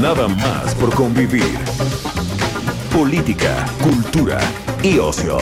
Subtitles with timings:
[0.00, 1.58] Nada más por convivir.
[2.92, 4.38] Política, cultura
[4.82, 5.38] y ocio.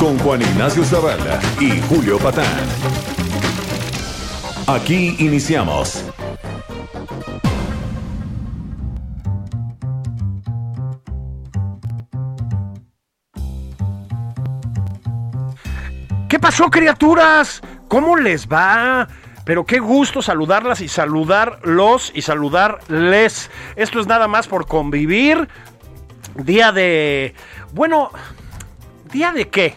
[0.00, 2.44] Con Juan Ignacio Zavala y Julio Patán.
[4.66, 6.04] Aquí iniciamos.
[16.28, 17.62] ¿Qué pasó, criaturas?
[17.86, 19.06] ¿Cómo les va?
[19.48, 23.50] Pero qué gusto saludarlas y saludarlos y saludarles.
[23.76, 25.48] Esto es nada más por convivir.
[26.34, 27.34] Día de...
[27.72, 28.10] Bueno,
[29.10, 29.74] ¿día de qué?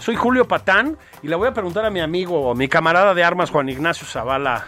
[0.00, 3.50] Soy Julio Patán y le voy a preguntar a mi amigo, mi camarada de armas,
[3.52, 4.66] Juan Ignacio Zavala.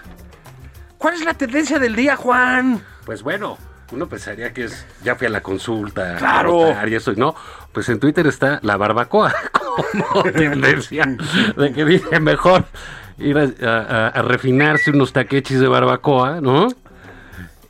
[0.98, 2.80] ¿Cuál es la tendencia del día, Juan?
[3.06, 3.58] Pues bueno,
[3.90, 6.66] uno pensaría que es, ya fui a la consulta, Claro.
[6.66, 7.34] a y eso, no,
[7.72, 11.06] pues en Twitter está la barbacoa como tendencia
[11.56, 12.66] de que dice mejor
[13.18, 16.68] ir a, a- a refinarse unos taquechis de barbacoa, ¿no?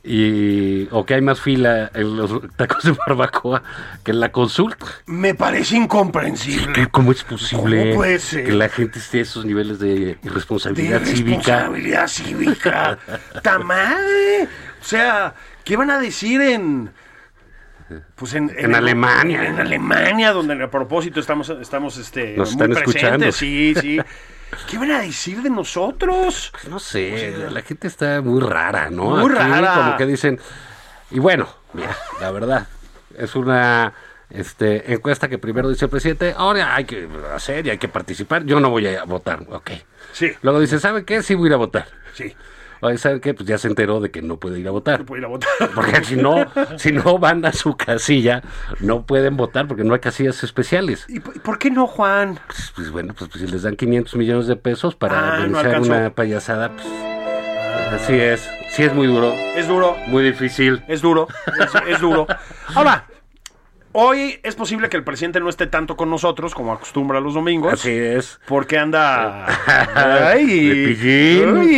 [0.07, 3.63] Y, o que hay más fila en los tacos de barbacoa
[4.03, 4.85] que en la consulta.
[5.07, 6.73] Me parece incomprensible.
[6.73, 8.45] ¿Qué- ¿Cómo es posible ¿Cómo puede ser?
[8.45, 11.37] que la gente esté a esos niveles de de irresponsabilidad cívica?
[11.37, 12.99] responsabilidad cívica.
[13.41, 14.43] ¡Ta madre!
[14.79, 16.91] O sea, ¿qué van a decir en...
[18.15, 19.43] Pues en, En Alemania.
[19.47, 23.17] En Alemania, donde a propósito estamos, estamos este, Nos muy están escuchando.
[23.25, 23.35] presentes.
[23.37, 23.99] Sí, sí.
[24.69, 26.51] ¿Qué van a decir de nosotros?
[26.51, 29.17] Pues no sé, la gente está muy rara, ¿no?
[29.17, 29.75] Muy rara.
[29.75, 30.39] Como que dicen.
[31.11, 32.67] Y bueno, mira, la verdad,
[33.17, 33.93] es una
[34.29, 38.43] este, encuesta que primero dice el presidente, ahora hay que hacer y hay que participar.
[38.45, 39.71] Yo no voy a votar, ok.
[40.13, 40.31] Sí.
[40.41, 41.21] Luego dice, ¿sabe qué?
[41.21, 41.87] Sí voy a ir a votar.
[42.13, 42.35] Sí,
[42.97, 43.33] ¿sabe qué?
[43.33, 44.99] Pues ya se enteró de que no puede ir a votar.
[44.99, 45.49] no puedo ir a votar.
[45.73, 46.45] Porque si no,
[46.77, 48.41] si no van a su casilla,
[48.79, 51.05] no pueden votar porque no hay casillas especiales.
[51.09, 52.39] ¿Y por qué no, Juan?
[52.47, 55.79] Pues, pues bueno, pues, pues si les dan 500 millones de pesos para Ah, organizar
[55.81, 56.87] una payasada, pues
[58.01, 58.47] así es.
[58.71, 59.95] Sí es muy duro, Es duro.
[60.07, 60.83] muy difícil.
[60.87, 61.27] Es duro,
[61.59, 62.27] es, es duro.
[62.75, 63.05] Ahora,
[63.97, 67.73] hoy es posible que el presidente no esté tanto con nosotros como acostumbra los domingos.
[67.73, 68.39] Así es.
[68.45, 69.45] Porque anda.
[69.95, 70.95] Ay,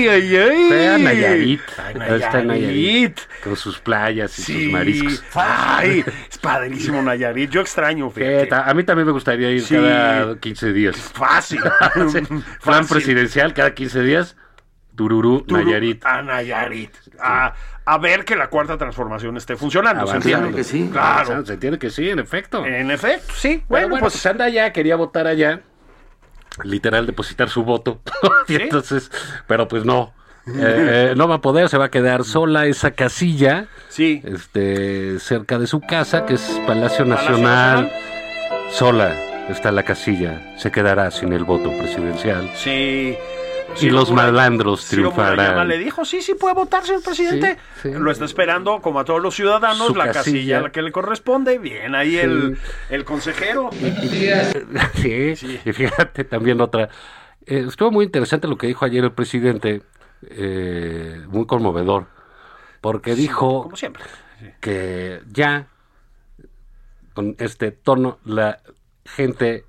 [0.10, 0.70] ay, ay.
[0.70, 1.62] Fea Nayarit.
[1.78, 2.48] Ay, Ahí está Nayarit.
[2.48, 3.20] Nayarit.
[3.44, 4.64] Con sus playas y Sí.
[4.64, 5.24] sus mariscos.
[5.36, 7.50] Ay, es padrísimo Nayarit.
[7.52, 8.50] Yo extraño, fíjate.
[8.54, 9.76] A mí también me gustaría ir Sí.
[9.76, 10.96] cada 15 días.
[10.98, 11.60] Fácil.
[12.12, 12.20] Sí.
[12.22, 12.88] Plan Fácil.
[12.90, 14.36] presidencial cada 15 días.
[14.98, 16.06] Tururú, Turu- Nayarit.
[16.06, 16.92] A Nayarit.
[17.22, 17.54] A,
[17.86, 20.06] a ver que la cuarta transformación esté funcionando.
[20.06, 20.38] ¿se Avanzando.
[20.48, 20.64] entiende?
[20.66, 20.90] sí.
[20.92, 21.08] Claro.
[21.08, 21.46] avanzando.
[21.46, 22.66] Se entiende que sí, en efecto.
[22.66, 23.64] En efecto, sí.
[23.70, 24.26] Bueno, Bueno, pues.
[24.26, 25.62] anda allá, quería votar allá.
[26.64, 28.02] Literal, depositar su voto.
[28.50, 28.62] y ¿Sí?
[28.64, 29.12] entonces,
[29.48, 30.14] pero pues no.
[30.48, 33.68] Eh, eh, no va a poder, se va a quedar sola esa casilla.
[33.90, 34.22] Sí.
[34.26, 37.06] Este, cerca de su casa, que es Palacio.
[37.06, 37.92] Nacional.
[38.72, 39.14] Sola
[39.50, 40.56] está la casilla.
[40.58, 42.50] Se quedará sin el voto presidencial.
[42.56, 43.16] Sí.
[43.82, 45.68] Y los malandros triunfarán.
[45.68, 47.58] le dijo, sí, sí puede votar, señor presidente.
[47.82, 47.98] Sí, sí.
[47.98, 50.14] Lo está esperando, como a todos los ciudadanos, la casilla.
[50.24, 50.58] casilla.
[50.58, 51.58] a la que le corresponde.
[51.60, 52.58] Bien, ahí el,
[52.90, 53.70] el consejero.
[54.96, 55.34] Sí,
[55.66, 56.90] y fíjate también otra.
[57.46, 59.84] Eh, estuvo muy interesante lo que dijo ayer el presidente,
[60.30, 62.08] eh, muy conmovedor,
[62.82, 64.04] porque dijo Como siempre.
[64.60, 65.68] que ya
[67.14, 68.60] con este tono la
[69.06, 69.66] gente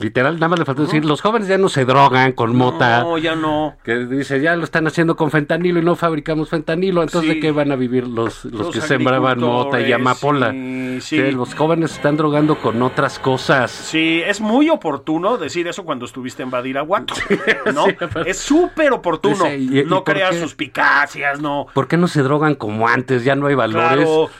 [0.00, 3.18] literal nada más le faltó decir los jóvenes ya no se drogan con mota No,
[3.18, 3.76] ya no.
[3.84, 7.34] que dice ya lo están haciendo con fentanilo y no fabricamos fentanilo entonces Sí.
[7.36, 11.16] de qué van a vivir los, los, Los que sembraban mota y amapola sí, sí.
[11.16, 16.04] Que los jóvenes están drogando con otras cosas Sí, es muy oportuno decir eso cuando
[16.06, 17.14] estuviste en Badiraguato,
[17.74, 17.84] ¿no?
[18.24, 19.46] es súper oportuno.
[19.52, 21.66] Y- y no por creas suspicacias, no.
[21.74, 23.24] ¿Por qué no se drogan como antes?
[23.24, 24.04] Ya no hay valores.
[24.06, 24.30] Claro.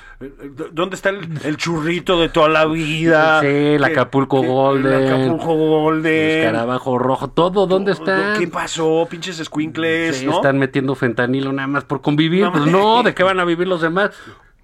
[0.72, 3.40] ¿Dónde está el, el churrito de toda la vida?
[3.40, 4.92] Sí, el ¿Qué- Acapulco Golden.
[4.92, 6.40] El Acapulco Golden.
[6.40, 8.34] Escarabajo rojo, todo, ¿dónde está?
[8.38, 9.06] ¿Qué pasó?
[9.10, 10.36] Pinches squinkles, Sí, ¿no?
[10.36, 12.44] Están metiendo fentanilo nada más por convivir.
[12.44, 14.10] No, pues no, ¿de qué van a vivir los demás?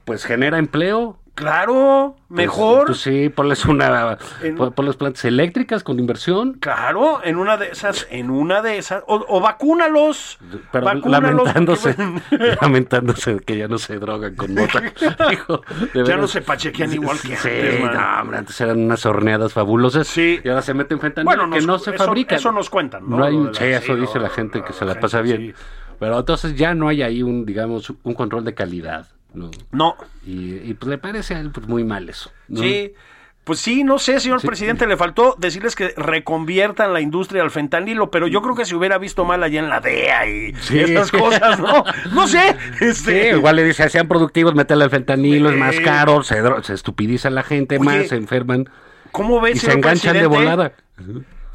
[0.05, 1.19] Pues genera empleo.
[1.37, 2.87] Claro, Pues, mejor.
[2.87, 4.19] Pues, sí, ponles una.
[4.43, 6.55] En- Ponles plantas eléctricas con inversión.
[6.55, 10.39] Claro, en una de esas, en una de esas, o, o vacúnalos.
[10.73, 11.11] Pero vacúnalos,
[11.45, 14.83] lamentándose, porque- lamentándose que ya no se drogan con mota.
[15.33, 15.61] Hijo,
[15.95, 16.21] Ya veras.
[16.21, 20.07] no se pachequean igual que sí, antes, no, hombre, antes eran unas horneadas fabulosas.
[20.09, 20.41] Sí.
[20.43, 22.37] Y ahora se meten fentanilo Bueno, que nos- no se eso- fabrica.
[22.37, 23.19] eso nos cuentan, ¿no?
[23.19, 25.21] No hay un la- eso sí, dice no, la gente que se la gente, pasa
[25.21, 25.39] bien.
[25.55, 25.55] sí.
[25.99, 29.07] Pero entonces ya no hay ahí un, digamos, un control de calidad.
[29.37, 29.51] ¿No?
[29.71, 29.97] No,
[30.27, 32.31] Y, y, pues le parece a él pues, muy mal eso.
[32.49, 32.61] ¿no?
[32.63, 32.93] sí.
[33.45, 34.47] Pues sí, no sé, señor Sí.
[34.49, 38.75] presidente, le faltó decirles que reconviertan la industria al fentanilo, pero yo creo que se
[38.75, 40.81] hubiera visto mal allá en la DEA y Sí.
[40.81, 41.85] esas cosas, ¿no?
[42.13, 42.57] No sé.
[42.81, 46.75] Sí, Este, igual le dice, sean productivos, métele el fentanilo, es más caro, se, se
[46.75, 48.69] estupidiza la gente Oye, más, se enferman
[49.13, 50.73] ¿Cómo ves, y se enganchan de volada.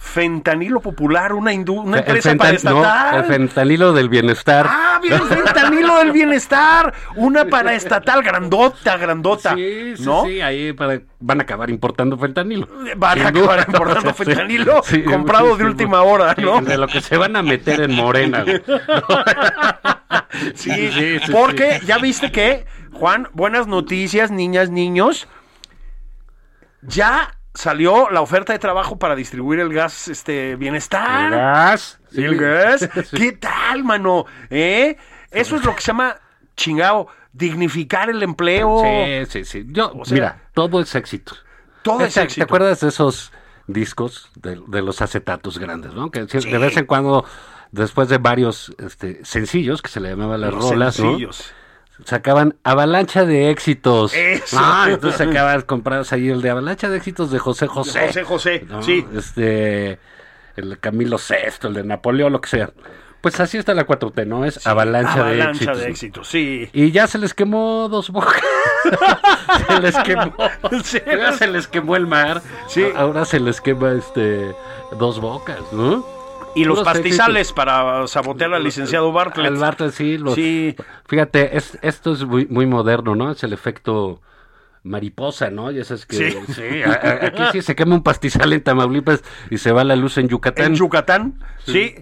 [0.03, 2.81] Fentanilo Popular, una, empresa paraestatal.
[3.13, 4.65] no, el fentanilo del bienestar.
[4.67, 6.91] Ah, bien, fentanilo del bienestar.
[7.15, 9.53] Una paraestatal grandota, grandota.
[9.55, 10.25] Sí, sí, ¿no?
[10.25, 12.67] sí, ahí para- van a acabar importando fentanilo.
[12.97, 13.53] Van a duda.
[13.53, 16.59] acabar importando fentanilo sí, comprado de última hora, ¿no?
[16.61, 18.43] De lo que se van a meter en Morena.
[20.55, 25.27] Sí, porque ya viste que, Juan, buenas noticias, niñas, niños.
[26.81, 31.25] Ya salió la oferta de trabajo para distribuir el gas este bienestar.
[31.33, 31.99] El gas.
[32.11, 32.89] Sí, el gas.
[33.15, 34.25] ¿Qué tal, mano?
[34.49, 34.97] ¿Eh?
[35.31, 36.17] Eso es lo que se llama
[36.55, 38.81] chingao, dignificar el empleo.
[38.83, 39.65] Sí, sí, sí.
[39.69, 41.33] Yo, O sea, mira, todo es éxito.
[41.83, 42.39] Todo es ¿Te- éxito.
[42.39, 43.31] ¿Te acuerdas de esos
[43.67, 46.11] discos de, de los acetatos grandes, no?
[46.11, 46.49] Que Sí.
[46.49, 47.25] de vez en cuando,
[47.71, 51.17] después de varios este, sencillos, que se le llamaban las Los rolas, ¿no?
[52.05, 54.13] Sacaban avalancha de éxitos.
[54.13, 54.57] Eso.
[54.59, 58.07] Ah, entonces sacabas, comprabas ahí el de avalancha de éxitos de José José.
[58.07, 58.81] José José, ¿no?
[58.81, 59.05] sí.
[59.15, 59.99] Este,
[60.55, 62.71] el de Camilo VI, el de Napoleón, lo que sea.
[63.21, 64.45] Pues así está la 4T, ¿no?
[64.45, 65.77] Es avalancha, de Avalancha éxitos.
[65.77, 66.69] de éxitos, sí.
[66.73, 68.41] Y ya se les quemó dos bocas.
[69.67, 70.33] se les quemó.
[70.83, 70.99] Sí.
[71.37, 72.41] Se les quemó el mar.
[72.67, 72.85] Sí.
[72.95, 74.55] Ahora se les quema este
[74.97, 76.03] dos bocas, ¿no?
[76.55, 79.47] Y los pastizales para sabotear al licenciado Bartlett.
[79.47, 80.17] Al Bartlett, sí.
[80.17, 80.75] los- Sí.
[81.07, 83.31] Fíjate, es, esto es muy, muy moderno, ¿no?
[83.31, 84.21] Es el efecto
[84.83, 85.71] mariposa, ¿no?
[85.71, 86.83] Ya sabes que Sí.
[86.83, 90.17] a- a- aquí sí se quema un pastizal en Tamaulipas y se va la luz
[90.17, 90.65] en Yucatán.
[90.65, 91.95] En Yucatán, sí.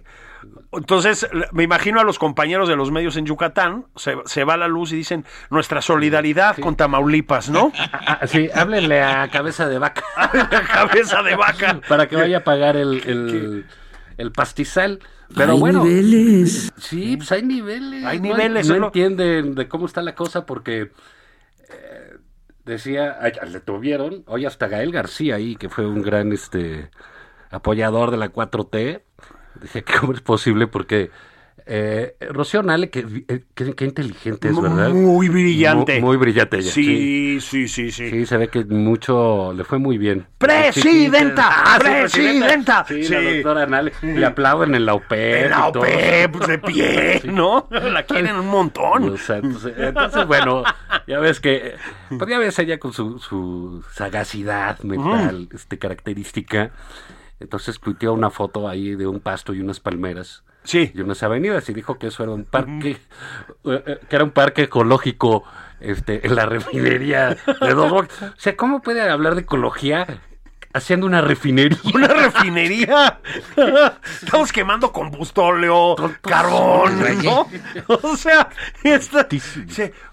[0.72, 4.68] Entonces, me imagino a los compañeros de los medios en Yucatán, se, se va la
[4.68, 7.72] luz y dicen nuestra solidaridad con Tamaulipas, ¿no?
[7.92, 10.04] Ah, sí, háblenle a cabeza de vaca.
[10.74, 11.82] Cabeza de vaca.
[11.88, 13.66] para que vaya a pagar el, el,
[14.20, 15.00] el pastizal.
[15.36, 16.72] Pero Hay bueno, niveles.
[16.78, 18.04] sí, pues hay niveles.
[18.04, 20.92] Hay No- niveles, No, solo- entienden de cómo está la cosa porque
[21.70, 22.18] eh,
[22.66, 23.18] decía,
[23.48, 26.90] le tuvieron, hoy hasta Gael García ahí, que fue un gran este
[27.52, 29.02] apoyador de la 4T,
[29.62, 31.12] dije que cómo es posible porque
[31.72, 34.90] eh, Rocío Nale, que, eh, que, que inteligente es, ¿verdad?
[34.90, 35.94] Muy brillante.
[36.02, 36.72] Muy, muy brillante ella.
[36.72, 38.10] Sí, sí, sí, sí.
[38.10, 40.26] Sí, se ve que mucho le fue muy bien.
[40.40, 41.48] ¡Presidenta!
[41.48, 42.86] Ah, sí, ¡Presidenta!
[42.88, 43.14] Sí, Sí.
[43.14, 43.94] la doctora Nale.
[44.02, 45.46] Le aplauden en la OPEP.
[45.46, 45.84] En la todo.
[45.84, 47.68] OPEP, de pie, ¿no?
[47.70, 49.10] La quieren un montón.
[49.10, 50.64] O sea, entonces, entonces, bueno,
[51.06, 51.76] ya ves que,
[52.18, 56.72] pues ya ves ella con su, su sagacidad mental, este, característica.
[57.40, 60.92] Entonces tuiteó una foto ahí de un pasto y unas palmeras Sí.
[60.94, 64.32] y unas avenidas y dijo que eso era un parque, eh, eh, que era un
[64.32, 65.44] parque ecológico
[65.80, 67.92] este, en la refinería de Dos.
[67.92, 68.08] O
[68.38, 70.06] sea, ¿cómo puede hablar de ecología
[70.74, 71.78] haciendo una refinería?
[71.94, 73.20] Una refinería.
[74.22, 77.48] Estamos quemando combustóleo, carbón, ¿no?
[77.88, 78.50] O sea,
[78.84, 79.28] esta,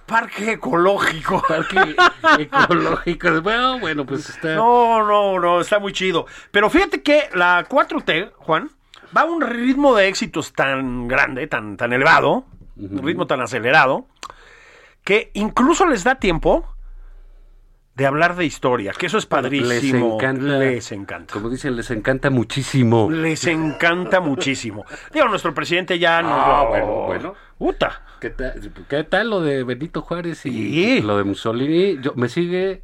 [0.06, 1.42] parque ecológico.
[1.46, 1.96] Parque
[2.38, 3.40] ecológico.
[3.42, 4.54] Bueno, bueno, pues está...
[4.54, 6.26] No, no, no, está muy chido.
[6.50, 8.70] Pero fíjate que la 4T, Juan,
[9.16, 12.44] va a un ritmo de éxitos tan grande, tan, tan elevado,
[12.76, 14.06] un ritmo tan acelerado,
[15.04, 16.66] que incluso les da tiempo
[17.94, 19.68] de hablar de historia, que eso es padrísimo.
[19.68, 20.58] Les encanta.
[20.58, 21.32] Les encanta.
[21.32, 23.10] Como dicen, les encanta muchísimo.
[23.10, 24.84] Les encanta muchísimo.
[25.14, 26.28] Digo, nuestro presidente ya no.
[26.34, 27.34] Ah, bueno, bueno.
[27.58, 28.02] Uta.
[28.20, 31.00] ¿Qué tal, ¿Qué tal lo de Benito Juárez y Sí.
[31.02, 31.98] lo de Mussolini?
[32.02, 32.82] Yo, me sigue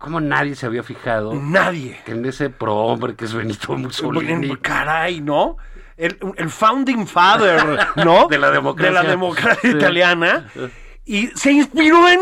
[0.00, 2.00] como nadie se había fijado Nadie.
[2.06, 4.56] que en ese prohombre que es Benito Mussolini.
[4.56, 5.58] Caray, ¿no?
[5.96, 8.26] El, el founding father, ¿no?
[8.26, 8.98] De la democracia.
[8.98, 9.76] De la democracia Sí.
[9.76, 10.50] italiana.
[11.04, 12.20] Y se inspiró en,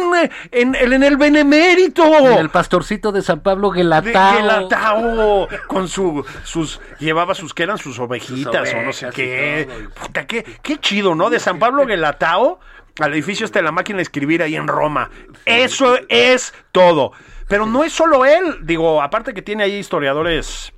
[0.50, 2.02] en, en, el benemérito.
[2.38, 4.36] El pastorcito de San Pablo de Gelatao.
[4.38, 9.68] Gelatao, con su, sus, llevaba sus, que eran sus ovejitas o no sé qué.
[10.00, 11.30] Puta, qué, qué chido, ¿no?
[11.30, 12.58] De San Pablo Gelatao
[12.98, 15.10] al edificio este de la máquina de escribir ahí en Roma.
[15.44, 17.12] Eso es todo.
[17.48, 20.72] Pero no es solo él, digo, aparte que tiene ahí historiadores.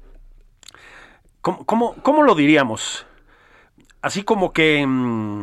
[1.40, 3.06] ¿Cómo, cómo, cómo lo diríamos?
[4.02, 4.84] Así como que.
[4.86, 5.42] mm,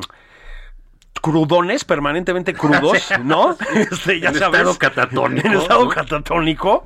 [1.22, 3.58] crudones, permanentemente crudos, ¿no?
[3.74, 4.60] Este, ya En sabes.
[4.62, 6.86] estado catatónico, En estado catatónico.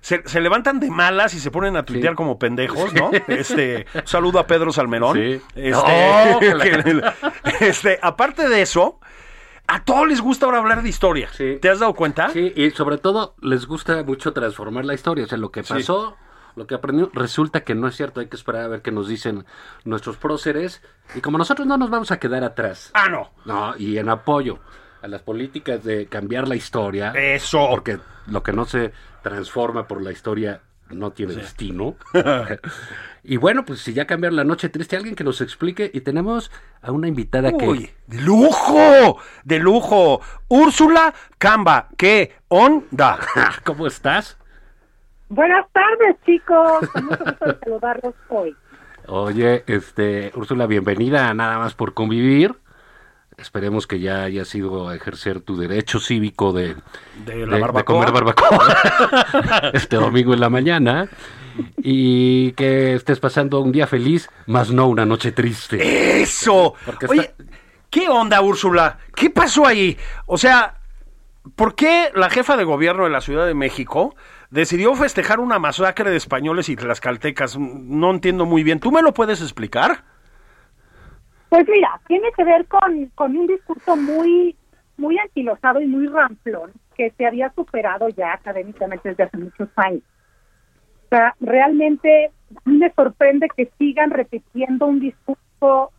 [0.00, 2.16] Se, se levantan de malas y se ponen a tuitear Sí.
[2.16, 3.10] como pendejos, ¿no?
[3.28, 5.16] Este, saludo a Pedro Salmerón.
[5.16, 5.40] Sí.
[5.54, 6.40] Este, ¡Oh!
[6.40, 7.02] que-
[7.66, 8.98] este, aparte de eso,
[9.66, 11.28] a todos les gusta ahora hablar de historia.
[11.32, 11.58] Sí.
[11.60, 12.28] ¿Te has dado cuenta?
[12.30, 15.24] Sí, y sobre todo les gusta mucho transformar la historia.
[15.24, 15.72] O sea, lo que Sí.
[15.74, 16.16] pasó,
[16.56, 18.20] lo que aprendió, resulta que no es cierto.
[18.20, 19.44] Hay que esperar a ver qué nos dicen
[19.84, 20.82] nuestros próceres.
[21.14, 22.90] Y como nosotros no nos vamos a quedar atrás.
[22.94, 23.30] Ah, no.
[23.44, 24.58] No, y en apoyo
[25.00, 27.12] a las políticas de cambiar la historia.
[27.14, 27.66] Eso.
[27.70, 28.92] Porque lo que no se
[29.22, 30.60] transforma por la historia
[30.92, 31.96] no tiene destino.
[33.24, 35.90] y bueno, pues si ya cambiaron la noche triste, alguien que nos explique.
[35.92, 37.66] Y tenemos a una invitada que...
[37.66, 40.20] Uy, de lujo, de lujo.
[40.48, 43.18] Úrsula Camba, ¿qué onda?
[43.64, 44.38] ¿Cómo estás?
[45.28, 46.88] Buenas tardes, chicos.
[47.02, 48.56] Mucho gusto de saludarlos hoy.
[49.06, 52.54] Oye, este, Úrsula, bienvenida a Nada más por convivir.
[53.42, 56.76] Esperemos que ya hayas ido a ejercer tu derecho cívico de,
[57.26, 57.84] De la de- de barbacoa.
[58.06, 61.08] comer barbacoa este domingo en la mañana
[61.76, 66.22] y que estés pasando un día feliz, más no una noche triste.
[66.22, 66.74] Eso.
[66.86, 67.44] Porque Oye, está-
[67.90, 68.98] ¿qué onda, Úrsula?
[69.14, 69.98] ¿Qué pasó ahí?
[70.26, 70.78] O sea,
[71.56, 74.14] ¿por qué la jefa de gobierno de la Ciudad de México
[74.50, 77.58] decidió festejar una masacre de españoles y tlaxcaltecas?
[77.58, 78.78] No entiendo muy bien.
[78.80, 80.04] ¿Tú me lo puedes explicar?
[81.52, 84.56] Pues mira, tiene que ver con, con un discurso muy,
[84.96, 90.02] muy anquilosado y muy ramplón que se había superado ya académicamente desde hace muchos años.
[91.04, 92.30] O sea, realmente
[92.64, 95.92] me sorprende que sigan repitiendo un discurso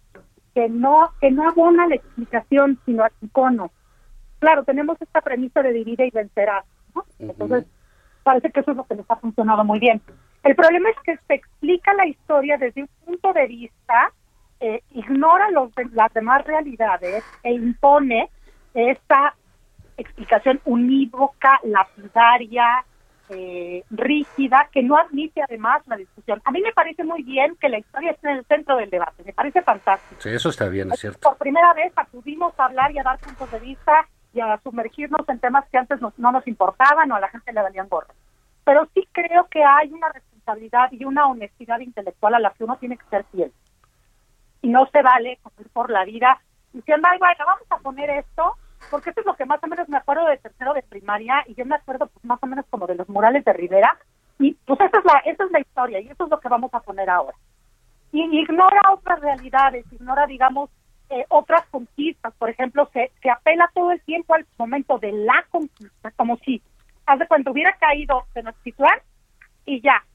[0.55, 3.69] que no, que no abona la explicación, sino al icono.
[4.39, 7.05] Claro, tenemos esta premisa de divide y vencerás, ¿no?
[7.19, 7.67] Entonces,
[8.23, 10.01] parece que eso es lo que les ha funcionado muy bien.
[10.41, 14.11] El problema es que se explica la historia desde un punto de vista,
[14.59, 18.29] eh, ignora los de- las demás realidades e impone
[18.73, 19.35] esta
[19.97, 22.85] explicación unívoca, lapidaria,
[23.29, 26.41] eh, rígida, que no admite además la discusión.
[26.45, 29.23] A mí me parece muy bien que la historia esté en el centro del debate,
[29.23, 30.21] me parece fantástico.
[30.21, 31.29] Sí, eso está bien, es cierto.
[31.29, 35.27] Por primera vez acudimos a hablar y a dar puntos de vista y a sumergirnos
[35.29, 38.13] en temas que antes nos- no nos importaban o a la gente le valían gorro.
[38.65, 42.77] Pero sí creo que hay una responsabilidad y una honestidad intelectual a la que uno
[42.77, 43.51] tiene que ser fiel.
[44.63, 45.39] Y no se vale
[45.73, 46.41] por la vida
[46.71, 48.55] diciendo, ay, bueno, vamos a poner esto,
[48.89, 51.53] porque esto es lo que más o menos me acuerdo de tercero de primaria y
[51.53, 53.95] yo me acuerdo pues más o menos como de los murales de Rivera.
[54.39, 56.73] Y pues esa es la, esa es la historia y eso es lo que vamos
[56.73, 57.37] a poner ahora
[58.13, 60.69] y ignora otras realidades, ignora, digamos,
[61.09, 62.31] eh, otras conquistas.
[62.35, 66.61] Por ejemplo, se, se apela todo el tiempo al momento de la conquista, como si,
[67.07, 68.99] hace cuando hubiera caído Tenochtitlán
[69.65, 70.05] y ya.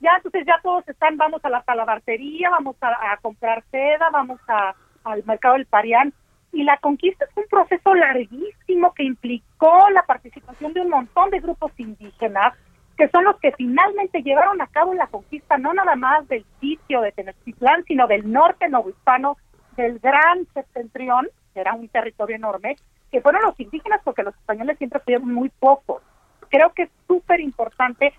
[0.00, 4.74] Ya, entonces ya todos están, vamos a la talabartería, vamos a, comprar seda, vamos a,
[5.04, 6.12] al mercado del Parián.
[6.52, 11.40] Y la conquista es un proceso larguísimo que implicó la participación de un montón de
[11.40, 12.54] grupos indígenas,
[12.96, 17.00] que son los que finalmente llevaron a cabo la conquista, no nada más del sitio
[17.00, 19.36] de Tenochtitlán, sino del norte novohispano,
[19.76, 22.76] del gran septentrión, que era un territorio enorme,
[23.10, 26.02] que fueron los indígenas porque los españoles siempre fueron muy pocos.
[26.48, 28.14] Creo que es súper importante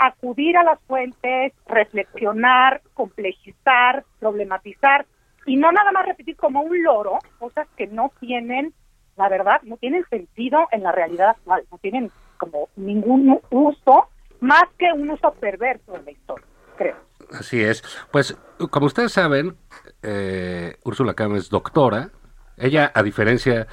[0.00, 5.04] acudir a las fuentes, reflexionar, complejizar, problematizar
[5.44, 8.72] y no nada más repetir como un loro cosas que no tienen,
[9.16, 14.08] la verdad, no tienen sentido en la realidad actual, no tienen como ningún uso
[14.40, 16.46] más que un uso perverso de la historia,
[16.78, 16.96] creo.
[17.38, 17.84] Así es.
[18.10, 18.38] Pues,
[18.70, 19.54] como ustedes saben,
[20.02, 22.08] eh, Úrsula Cama es doctora.
[22.56, 23.66] Ella, a diferencia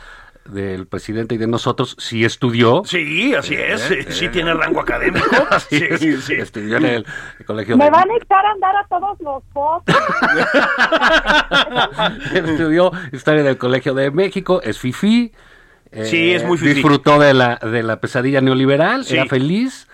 [0.48, 2.84] del presidente y de nosotros, sí estudió.
[2.86, 3.82] Sí, así es.
[3.82, 5.26] Sí, eh, sí tiene rango académico.
[5.70, 6.34] Sí, es, sí, sí.
[6.36, 7.06] Estudió en el
[7.46, 7.92] colegio Me de...
[7.92, 9.96] van a echar a andar a todos los votos.
[12.34, 15.32] estudió historia del Colegio de México, es fifí.
[15.92, 16.74] eh, Sí, es muy fifí.
[16.76, 19.16] Disfrutó de la, de la pesadilla neoliberal, Sí.
[19.16, 19.88] era feliz.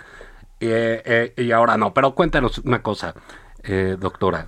[0.60, 1.94] eh, eh, y ahora no.
[1.94, 3.14] Pero cuéntanos una cosa,
[3.64, 4.48] eh, doctora.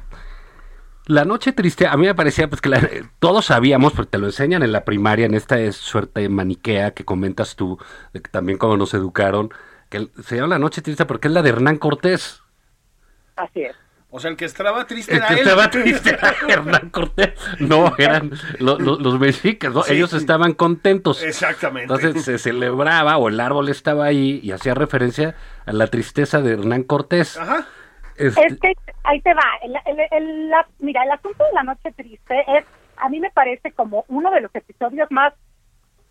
[1.08, 2.82] La noche triste, a mí me parecía pues que la-
[3.20, 7.56] todos sabíamos, porque te lo enseñan en la primaria, en esta suerte maniquea que comentas
[7.56, 7.78] tú,
[8.14, 9.50] de que también como nos educaron,
[9.90, 12.42] que se llama la noche triste porque es la de Hernán Cortés.
[13.36, 13.76] Así es.
[14.10, 15.40] O sea, el que estaba triste El era que él.
[15.42, 17.34] estaba triste era Hernán Cortés.
[17.60, 19.84] No, eran lo- lo- los mexicas, ¿no?
[19.84, 19.94] Sí.
[19.94, 21.22] Ellos estaban contentos.
[21.22, 21.94] Exactamente.
[21.94, 25.36] Entonces se celebraba o el árbol estaba ahí y hacía referencia
[25.66, 27.38] a la tristeza de Hernán Cortés.
[27.38, 27.68] Ajá.
[28.16, 28.74] Este, Es que
[29.06, 29.44] ahí te va.
[30.12, 32.66] El, la- mira, el asunto de la noche triste es,
[32.98, 35.34] a mí me parece como uno de los episodios más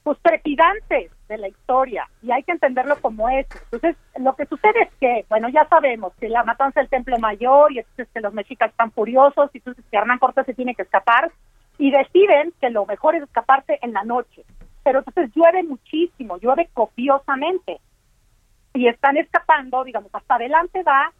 [0.02, 3.48] pues trepidantes de la historia y hay que entenderlo como eso.
[3.72, 7.72] Entonces, lo que sucede es que, bueno, ya sabemos que la matanza del Templo Mayor
[7.72, 10.82] y entonces que los mexicas están furiosos y entonces que Hernán Cortés se tiene que
[10.82, 14.44] escapar y y deciden que lo mejor es escaparse en la noche.
[14.84, 17.80] Pero entonces llueve muchísimo, llueve copiosamente.
[18.74, 21.10] Y están escapando, digamos, hasta adelante va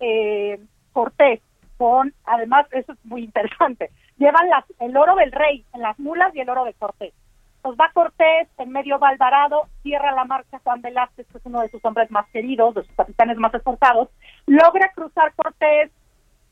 [0.00, 0.58] eh,
[0.98, 1.40] Cortés,
[1.76, 6.34] con, además, eso es muy interesante, llevan las, el oro del rey en las mulas
[6.34, 7.14] y el oro de Cortés.
[7.62, 11.60] Pues va Cortés, en medio va Alvarado, cierra la marcha Juan Velázquez, que es uno
[11.60, 14.08] de sus hombres más queridos, de sus capitanes más esforzados,
[14.46, 15.92] logra cruzar Cortés,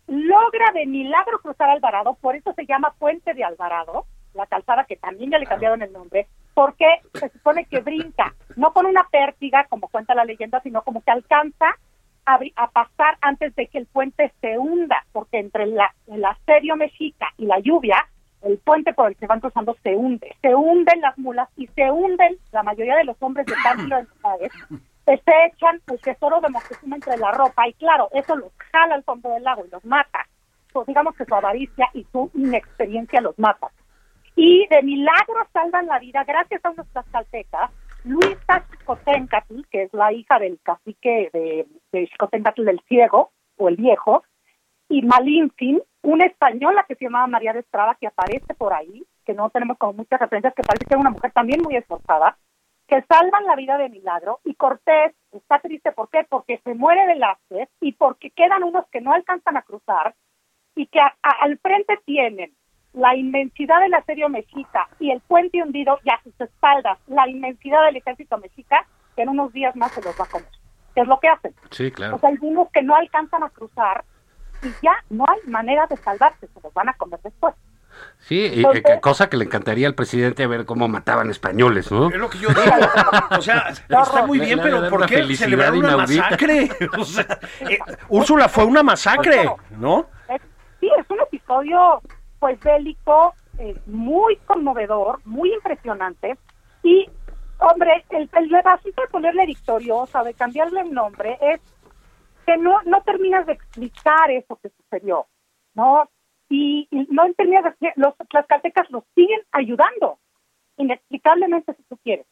[0.06, 4.94] logra de milagro cruzar Alvarado, por eso se llama Puente de Alvarado, la calzada que
[4.94, 9.66] también ya le cambiaron el nombre, porque se supone que brinca, no con una pértiga,
[9.68, 11.66] como cuenta la leyenda, sino como que alcanza
[12.26, 16.76] a, a pasar antes de que el puente se hunda, porque entre la, el asedio
[16.76, 18.06] mexica y la lluvia,
[18.42, 21.90] el puente por el que van cruzando se hunde, se hunden las mulas y se
[21.90, 24.06] hunden la mayoría de los hombres de Pánfilo de
[25.06, 28.96] que se echan el tesoro de Moctezuma entre la ropa y claro, eso los jala
[28.96, 30.26] al fondo del lago y los mata.
[30.72, 33.68] Pues digamos que su avaricia y su inexperiencia los mata.
[34.34, 37.70] Y de milagro salvan la vida gracias a unos tlaxcaltecas,
[38.06, 43.76] Luisa Xicoténcatl, que es la hija del cacique de, de Xicoténcatl del Ciego, o el
[43.76, 44.22] Viejo,
[44.88, 49.34] y Malinfin, una española que se llamaba María de Estrada, que aparece por ahí, que
[49.34, 52.38] no tenemos como muchas referencias, que parece que era una mujer también muy esforzada,
[52.86, 56.24] que salvan la vida de milagro, y Cortés está triste, ¿por qué?
[56.28, 60.14] Porque se muere Velázquez y porque quedan unos que no alcanzan a cruzar,
[60.76, 62.54] y que al frente tienen
[62.96, 67.84] la inmensidad del asedio mexica y el puente hundido y a sus espaldas la inmensidad
[67.84, 68.84] del ejército mexica,
[69.14, 70.48] que en unos días más se los va a comer.
[70.94, 71.54] ¿Qué es lo que hacen?
[71.70, 72.18] Sí, O claro.
[72.18, 74.02] sea, hay unos que no alcanzan a cruzar
[74.62, 77.54] y ya no hay manera de salvarse, se los van a comer después.
[78.18, 82.08] Sí, y, Entonces- eh, cosa que le encantaría al presidente ver cómo mataban españoles, ¿no?
[82.10, 82.62] Es lo que yo digo.
[83.38, 86.22] O sea, está muy bien, pero ¿por una qué felicidad celebrar una inaudita.
[86.22, 86.68] masacre?
[86.98, 87.26] O sea,
[87.60, 90.06] eh, Úrsula fue una masacre, ¿no?
[90.28, 90.40] Es-
[90.80, 92.00] sí, es un episodio
[92.38, 96.36] pues bélico, eh, muy conmovedor, muy impresionante.
[96.82, 97.08] Y
[97.58, 101.60] hombre, el, el asunto de ponerle victoriosa, de cambiarle el nombre, es
[102.46, 105.26] que no, no terminas de explicar eso que sucedió,
[105.74, 106.08] ¿no?
[106.48, 110.20] Y, no terminas de los tlaxcaltecas los siguen ayudando,
[110.76, 112.26] inexplicablemente si tú quieres,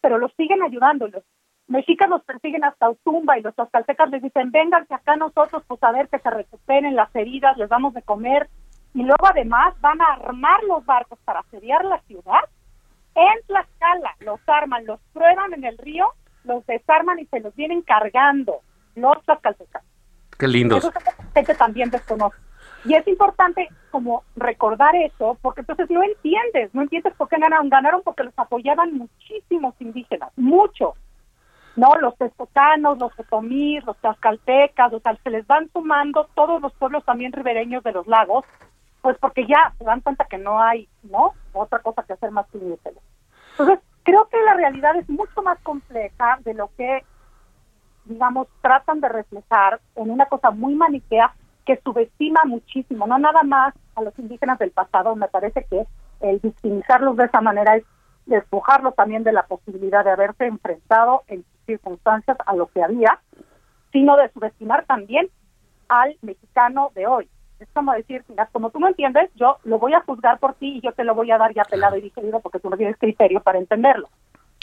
[0.00, 1.22] pero los siguen ayudando, los
[1.66, 5.92] mexicas los persiguen hasta Utumba y los tlaxcaltecas les dicen, vénganse acá nosotros, pues a
[5.92, 8.48] ver que se recuperen las heridas, les damos de comer,
[8.94, 12.44] y luego además van a armar los barcos para asediar la ciudad
[13.14, 16.12] en Tlaxcala, los arman, los prueban en el río,
[16.44, 18.60] los desarman y se los vienen cargando
[18.94, 19.82] los tlaxcaltecas.
[20.38, 20.84] Qué lindos.
[20.84, 20.92] Eso
[21.34, 22.36] gente también desconoce.
[22.84, 27.68] Y es importante como recordar eso, porque entonces no entiendes, no entiendes por qué ganaron.
[27.68, 30.94] Ganaron porque los apoyaban muchísimos indígenas, muchos.
[31.76, 31.94] ¿No?
[31.96, 37.04] Los texcocanos, los otomís, los tlaxcaltecas, o sea, se les van sumando todos los pueblos
[37.04, 38.44] también ribereños de los lagos,
[39.02, 41.34] pues porque ya se dan cuenta que no hay, ¿no?
[41.52, 43.02] Otra cosa que hacer más que unírselos.
[43.52, 47.04] Entonces, creo que la realidad es mucho más compleja de lo que
[48.04, 51.32] digamos, tratan de reflejar en una cosa muy maniquea
[51.64, 55.86] que subestima muchísimo, no nada más a los indígenas del pasado, me parece que
[56.20, 57.84] el victimizarlos de esa manera es
[58.26, 63.20] despojarlos también de la posibilidad de haberse enfrentado en circunstancias a lo que había,
[63.92, 65.28] sino de subestimar también
[65.88, 67.28] al mexicano de hoy.
[67.60, 70.78] Es como decir, mira, como tú no entiendes, yo lo voy a juzgar por ti
[70.78, 72.96] y yo te lo voy a dar ya pelado y digerido porque tú no tienes
[72.96, 74.08] criterio para entenderlo.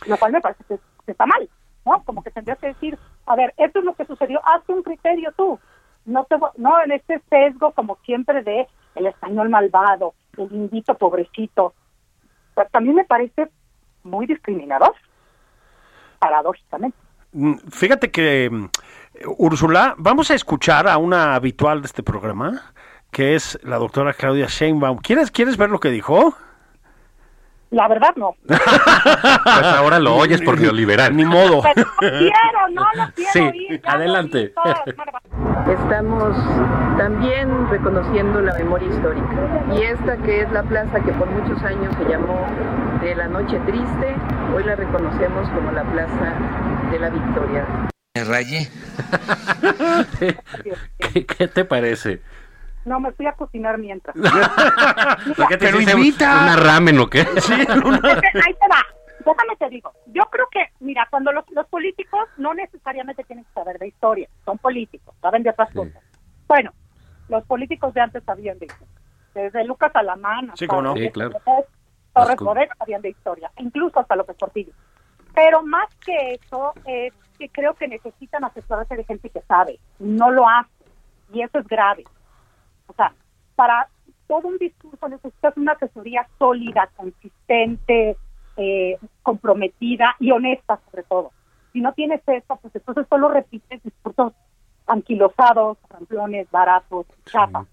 [0.07, 1.47] Lo cual me parece que, está mal,
[1.85, 2.03] ¿no?
[2.03, 5.31] Como que tendrías que decir, a ver, esto es lo que sucedió, hazte un criterio
[5.37, 5.59] tú.
[6.05, 11.73] No te no en este sesgo como siempre de el español malvado, el indito pobrecito.
[12.55, 13.49] Pues también me parece
[14.03, 14.95] muy discriminador,
[16.17, 16.97] paradójicamente.
[17.33, 18.69] Mm, Fíjate que, mm,
[19.37, 22.73] Úrsula, vamos a escuchar a una habitual de este programa,
[23.11, 24.97] que es la doctora Claudia Sheinbaum.
[24.99, 26.35] ¿Quieres, ¿Quieres ver lo que dijo?
[27.69, 28.35] La verdad no.
[28.47, 31.15] Pues ahora lo oyes por neoliberal.
[31.15, 31.61] Ni modo.
[31.63, 34.53] Pero no quiero, no lo quiero Sí, adelante.
[35.67, 36.37] Estamos
[36.97, 39.65] también reconociendo la memoria histórica.
[39.73, 42.47] Y esta que es la plaza que por muchos años se llamó
[43.01, 44.15] de la Noche Triste,
[44.55, 46.33] hoy la reconocemos como la Plaza
[46.91, 47.65] de la Victoria.
[48.15, 48.69] Me rayé.
[50.99, 52.21] ¿Qué, qué te parece?
[52.87, 54.15] No, me fui a cocinar mientras.
[55.35, 56.43] ¿Por qué te Pero invita.
[56.43, 57.25] ¿Una ramen o qué?
[57.41, 58.81] Sí, que ahí te va.
[59.25, 59.91] Déjame te digo.
[60.05, 64.29] Yo creo que, mira, cuando los, los políticos no necesariamente tienen que saber de historia,
[64.45, 66.01] son políticos, saben de otras cosas.
[66.47, 66.71] Bueno,
[67.27, 68.95] los políticos de antes sabían de historia.
[69.33, 70.95] Desde Lucas Alamán hasta Sí, cómo no.
[70.95, 71.33] Sí, claro.
[72.13, 72.37] Torres.
[72.37, 74.71] Bodet sabían de historia, incluso hasta López Portillo.
[75.35, 80.31] Pero más que eso, es que creo que necesitan asesorarse de gente que sabe, no
[80.31, 80.71] lo hace,
[81.33, 82.05] y eso es grave.
[82.87, 83.13] O sea,
[83.55, 83.87] para
[84.27, 88.17] todo un discurso necesitas una asesoría sólida, consistente,
[88.57, 91.31] eh, comprometida y honesta sobre todo.
[91.73, 94.33] Si no tienes eso, pues entonces solo repites discursos
[94.87, 97.67] anquilosados, ramplones, baratos, chapas.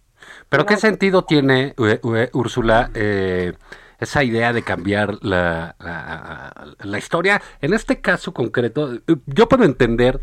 [0.49, 3.53] Pero ¿qué sentido tiene, Ue- Ue- Úrsula, eh,
[3.99, 7.41] esa idea de cambiar la, la- la historia?
[7.61, 10.21] En este caso concreto, eh, yo puedo entender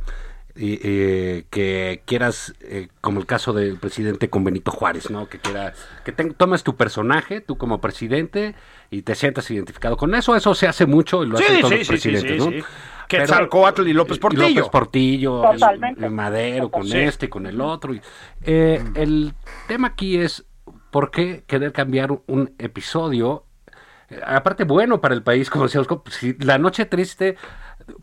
[0.56, 5.28] eh, eh, que quieras, eh, como el caso del presidente con Benito Juárez, ¿no?
[5.30, 8.56] Que quiera, que te- tomes tu personaje, tú como presidente,
[8.90, 10.36] y te sientas identificado con eso.
[10.36, 12.52] Eso se hace mucho y lo hacen Sí, todos sí, los presidentes, sí, ¿no?
[12.52, 12.64] sí.
[13.08, 14.48] Quetzalcóatl y López Portillo.
[14.50, 16.06] López Portillo, Totalmente.
[16.06, 16.98] el Madero, con Sí.
[16.98, 17.94] este, con el otro.
[17.94, 18.02] y-
[18.44, 19.34] eh, el
[19.68, 20.46] tema aquí es
[20.92, 23.46] por qué querer cambiar un episodio,
[24.10, 27.36] eh, aparte bueno para el país, como decíamos, como si la noche triste,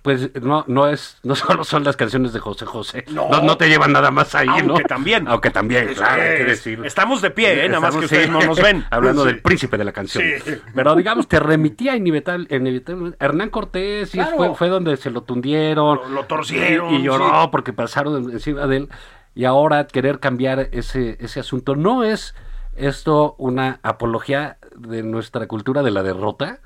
[0.03, 3.43] pues no, no es, no solo son las canciones de José José, no, No.
[3.43, 4.73] no te llevan nada más ahí, ¿no?
[4.75, 5.29] Aunque también.
[5.29, 6.81] Aunque también, claro, hay que decir.
[6.85, 7.69] Estamos de pie, ¿eh?
[7.69, 8.85] nada más que ustedes sí, no nos ven.
[8.91, 9.29] Hablando Sí.
[9.29, 10.25] del príncipe de la canción.
[10.45, 10.53] Sí.
[10.75, 13.17] Pero digamos, te remitía inevitable, inevitablemente.
[13.25, 14.37] Hernán Cortés y Claro.
[14.37, 15.97] fue, fue donde se lo tundieron.
[15.97, 17.49] Lo- lo torcieron, Y, y lloró sí.
[17.53, 18.89] porque pasaron encima de él.
[19.35, 21.77] Y ahora querer cambiar ese, ese asunto.
[21.77, 22.35] ¿No es
[22.75, 26.59] esto una apología de nuestra cultura de la derrota?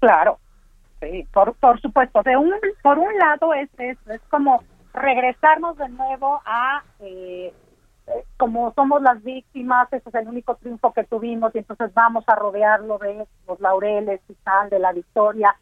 [0.00, 0.38] Claro,
[1.10, 2.22] sí, por, por supuesto.
[2.22, 4.62] De un, por un lado es eso, es como
[4.92, 7.52] regresarnos de nuevo a eh,
[8.06, 12.24] eh, como somos las víctimas, ese es el único triunfo que tuvimos y entonces vamos
[12.28, 15.56] a rodearlo de los laureles y tal, de la victoria.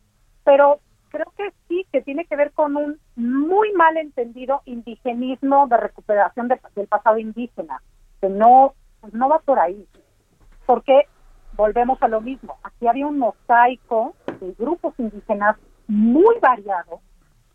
[0.45, 5.77] Pero creo que sí, que tiene que ver con un muy mal entendido indigenismo de
[5.77, 7.81] recuperación de- del pasado indígena,
[8.21, 9.87] que no, pues no va por ahí
[10.67, 11.07] porque
[11.55, 12.57] volvemos a lo mismo.
[12.63, 17.01] Aquí había un mosaico de grupos indígenas muy variado,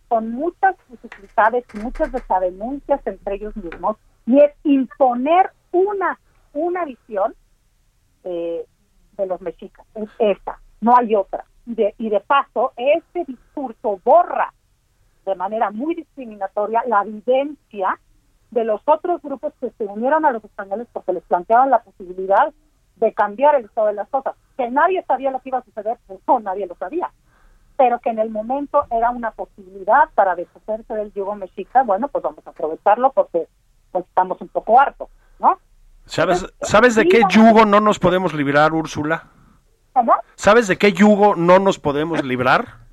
[0.08, 6.20] con muchas dificultades y muchas desavenencias entre ellos mismos, y es imponer una,
[6.54, 7.36] una visión
[8.24, 8.66] eh,
[9.18, 9.86] de los mexicas.
[9.96, 11.46] Es esa, no hay otra.
[11.66, 14.54] Y de, y de paso, este discurso borra
[15.26, 18.00] de manera muy discriminatoria la vivencia
[18.52, 22.54] de los otros grupos que se unieron a los españoles porque les planteaban la posibilidad
[22.96, 24.36] de cambiar el estado de las cosas.
[24.58, 27.12] Que nadie sabía lo que iba a suceder, pues no, nadie lo sabía.
[27.78, 32.24] Pero que en el momento era una posibilidad para deshacerse del yugo mexica, bueno, pues
[32.24, 33.48] vamos a aprovecharlo porque
[33.92, 35.60] pues, estamos un poco hartos, ¿no?
[36.06, 39.28] ¿Sabes, ¿Sabes de qué yugo no nos podemos librar, Úrsula?
[39.94, 40.14] ¿Cómo?
[40.36, 42.88] ¿Sabes de qué yugo no nos podemos librar?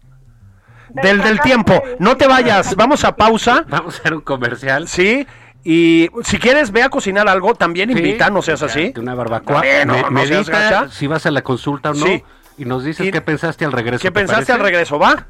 [0.90, 1.74] Del, del tiempo.
[1.98, 3.64] No te vayas, vamos a pausa.
[3.68, 4.86] Vamos a hacer un comercial.
[4.86, 5.26] Sí.
[5.64, 8.90] Y si quieres, ve a cocinar algo, también Sí, invita, no seas así.
[8.92, 9.54] de Una barbacoa.
[9.62, 12.04] También, no, Me- no seas medita si vas a la consulta o no.
[12.06, 12.22] Sí.
[12.58, 14.02] Y nos dices Y- qué pensaste al regreso.
[14.02, 14.98] ¿Qué ¿te pensaste al regreso?
[14.98, 15.26] ¿Va?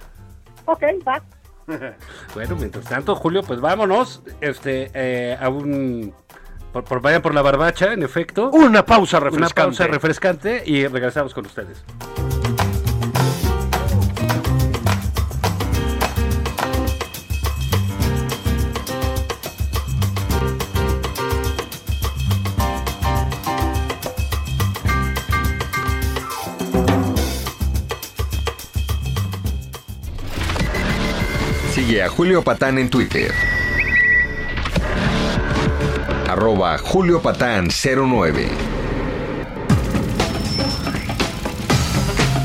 [0.66, 1.22] Ok, va.
[2.34, 6.12] Bueno, mientras tanto, Julio, pues vámonos este, eh, a un...
[6.72, 8.50] Por, por- vayan por la barbacha, en efecto.
[8.50, 9.62] Una pausa Una refrescante.
[9.62, 11.84] pausa refrescante y regresamos con ustedes.
[31.74, 33.32] Sigue a Julio Patán en Twitter.
[36.28, 38.48] Arroba Julio Patán 09.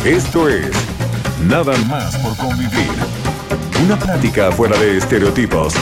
[0.04, 0.72] Esto es
[1.48, 2.89] Nada más por convivir.
[3.86, 5.76] Una plática fuera de estereotipos.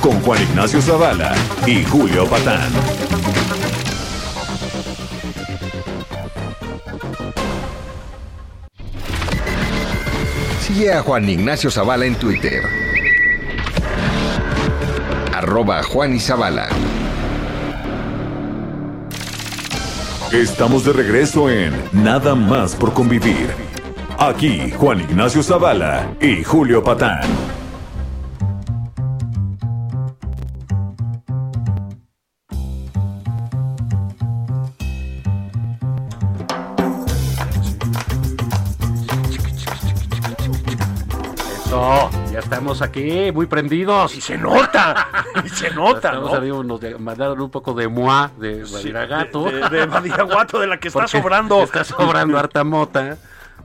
[0.00, 1.34] Con Juan Ignacio Zavala
[1.66, 2.70] y Julio Patán.
[10.88, 12.62] A Juan Ignacio Zavala en Twitter.
[15.34, 16.16] Arroba Juan.
[20.32, 23.50] Estamos de regreso en Nada más por convivir.
[24.18, 27.49] Aquí Juan Ignacio Zavala y Julio Patán.
[42.80, 42.88] Estamos
[43.22, 44.14] aquí, muy prendidos.
[44.16, 45.06] Y se nota,
[45.44, 46.62] y se nota, Estamos ¿no?
[46.62, 49.44] nos de- mandaron un poco de moi, de Sí, Badiraguato.
[49.44, 51.62] De, de, de Badiraguato, de la que está sobrando.
[51.62, 53.16] Está sobrando harta mota.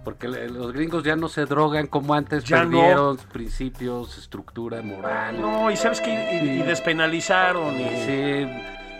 [0.03, 2.69] Porque los gringos ya no se drogan como antes, Ya no.
[2.77, 5.41] perdieron principios, estructura moral.
[5.41, 6.11] No, y sabes que
[6.43, 8.47] y, y despenalizaron y Sí,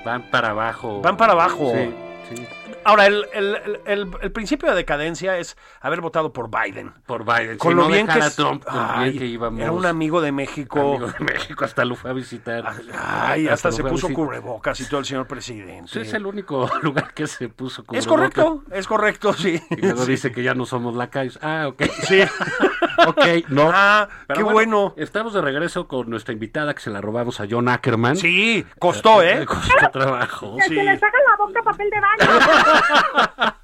[0.04, 1.02] van para abajo.
[1.02, 1.72] van para abajo.
[1.76, 2.48] Sí, sí.
[2.86, 6.94] Ahora, el, el- el- el- principio de decadencia es haber votado por Biden.
[7.06, 7.58] Por Biden.
[7.58, 9.60] Con si lo no bien que, es- Trump, con lo Ay, bien que íbamos.
[9.60, 10.80] era un amigo de México.
[10.80, 12.64] amigo de México, hasta lo fue a visitar.
[12.94, 15.92] Ay, hasta se lo fue a puso cubrebocas y todo el señor presidente.
[15.92, 18.06] Sí, es el único lugar que se puso Es cubrebocas.
[18.44, 19.62] correcto, es correcto, sí.
[19.72, 20.12] Y luego Sí.
[20.12, 21.40] dice que ya no somos lacayos.
[21.42, 21.82] Ah, ok.
[22.08, 22.22] Sí.
[23.08, 23.72] ok, no.
[23.74, 24.94] Ah, qué bueno.
[24.98, 28.16] Estamos de regreso con nuestra invitada que se la robamos a John Ackerman.
[28.16, 29.46] Sí, costó, ¿eh?
[29.46, 30.56] Costó trabajo.
[30.58, 30.76] Que Sí.
[30.76, 32.40] se les haga la boca papel de baño.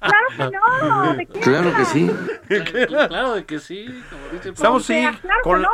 [0.00, 0.50] claro que
[0.88, 1.14] no.
[1.14, 2.10] ¿de qué Claro que sí.
[3.08, 3.86] claro de que sí.
[4.10, 5.70] Como dice Estamos, sí, claro que con, no.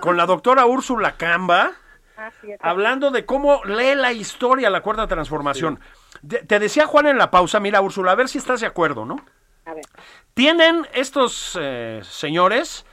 [0.00, 1.72] con la doctora Úrsula Camba,
[2.42, 2.58] es.
[2.60, 5.80] hablando de cómo lee la historia la cuarta transformación.
[6.22, 9.04] De- te decía Juan en la pausa, mira Úrsula, a ver si estás de acuerdo,
[9.04, 9.16] ¿no?
[9.64, 9.84] A ver.
[10.34, 12.86] Tienen estos eh, señores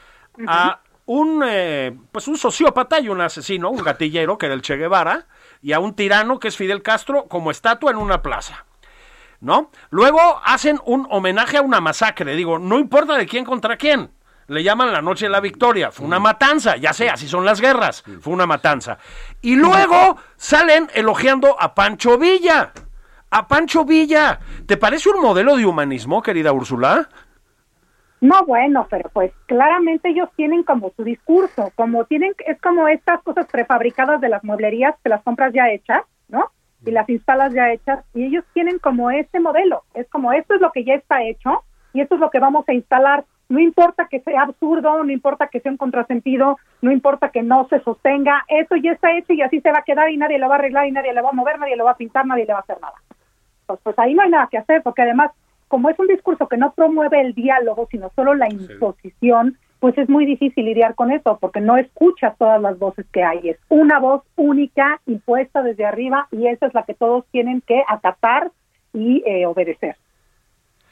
[0.45, 4.75] a un eh, pues un sociópata y un asesino, un gatillero que era el Che
[4.75, 5.25] Guevara,
[5.61, 8.65] y a un tirano que es Fidel Castro como estatua en una plaza.
[9.41, 9.71] ¿No?
[9.89, 14.11] Luego hacen un homenaje a una masacre, digo, no importa de quién contra quién.
[14.47, 17.61] Le llaman la noche de la victoria, fue una matanza, ya sé, así son las
[17.61, 18.97] guerras, fue una matanza.
[19.41, 22.73] Y luego salen elogiando a Pancho Villa.
[23.29, 24.39] A Pancho Villa.
[24.65, 27.07] ¿Te parece un modelo de humanismo, querida Úrsula?
[28.21, 33.21] No, bueno, pero pues claramente ellos tienen como su discurso, como tienen, es como estas
[33.23, 36.51] cosas prefabricadas de las mueblerías que las compras ya hechas, ¿no?
[36.85, 40.61] Y las instalas ya hechas, y ellos tienen como ese modelo, es como esto es
[40.61, 43.25] lo que ya está hecho y esto es lo que vamos a instalar.
[43.47, 47.67] No importa que sea absurdo, no importa que sea un contrasentido, no importa que no
[47.67, 50.47] se sostenga, eso ya está hecho y así se va a quedar y nadie lo
[50.49, 52.45] va a arreglar y nadie lo va a mover, nadie lo va a pintar, nadie
[52.45, 52.93] le va a hacer nada.
[53.65, 55.31] Pues, pues ahí no hay nada que hacer, porque además,
[55.69, 60.09] como es un discurso que no promueve el diálogo, sino solo la imposición, pues es
[60.09, 63.49] muy difícil lidiar con eso, porque no escuchas todas las voces que hay.
[63.49, 67.81] Es una voz única, impuesta desde arriba, y esa es la que todos tienen que
[67.87, 68.51] acatar
[68.93, 69.95] y eh, obedecer.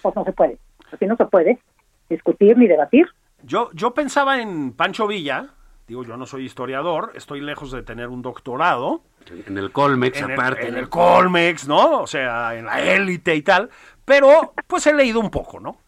[0.02, 0.58] Pues no se puede.
[0.92, 1.60] Así no se puede
[2.08, 3.08] discutir ni debatir.
[3.44, 5.48] Yo, yo pensaba en Pancho Villa,
[5.88, 9.02] digo, yo no soy historiador, estoy lejos de tener un doctorado,
[9.48, 10.68] En el Colmex, en el, aparte.
[10.68, 12.02] en el Colmex, ¿no?
[12.02, 13.70] O sea, en la élite y tal,
[14.08, 15.80] pero pues he leído un poco, ¿no?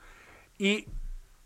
[0.57, 0.85] Y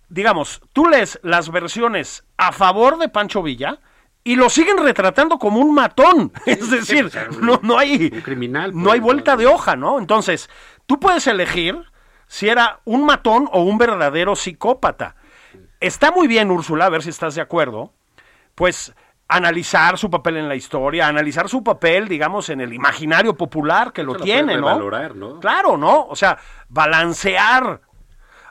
[0.09, 3.77] digamos, tú lees las versiones a favor de Pancho Villa
[4.23, 8.21] y lo siguen retratando como un matón, es decir, pues, un- no, no hay un
[8.21, 9.99] criminal, no hay pues, vuelta de hoja, ¿no?
[9.99, 10.49] Entonces,
[10.87, 11.79] tú puedes elegir
[12.25, 15.15] si era un matón o un verdadero psicópata.
[15.79, 17.93] Está muy bien, Úrsula, a ver si estás de acuerdo,
[18.55, 18.95] pues
[19.35, 24.03] analizar su papel en la historia, analizar su papel, digamos, en el imaginario popular que
[24.03, 24.89] lo Eso lo tiene, ¿no?
[25.15, 25.39] ¿no?
[25.39, 26.05] Claro, ¿no?
[26.05, 26.37] O sea,
[26.69, 27.81] balancear.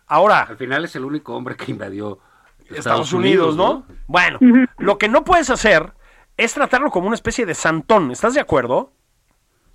[0.08, 2.18] Ahora, Al final es el único hombre que invadió
[2.60, 3.84] Estados, Estados Unidos, ¿no?
[4.08, 4.38] Bueno,
[4.78, 5.92] lo que no puedes hacer
[6.36, 8.92] es tratarlo como una especie de santón, ¿estás de acuerdo?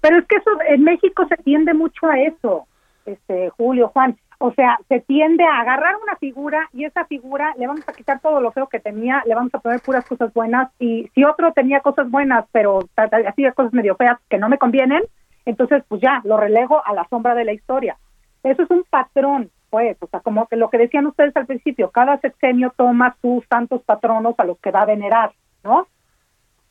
[0.01, 2.67] Pero es que eso en México se tiende mucho a eso,
[3.05, 4.17] este Julio, Juan.
[4.39, 8.19] O sea, se tiende a agarrar una figura y esa figura le vamos a quitar
[8.19, 11.53] todo lo feo que tenía, le vamos a poner puras cosas buenas y si otro
[11.53, 15.01] tenía cosas buenas, pero hacía cosas medio feas que no me convienen,
[15.45, 17.97] entonces pues ya lo relego a la sombra de la historia.
[18.43, 21.89] Eso es un patrón, pues, o sea, como que lo que decían ustedes al principio,
[21.89, 25.31] cada sexenio toma sus tantos patronos a los que va a venerar,
[25.63, 25.87] ¿no?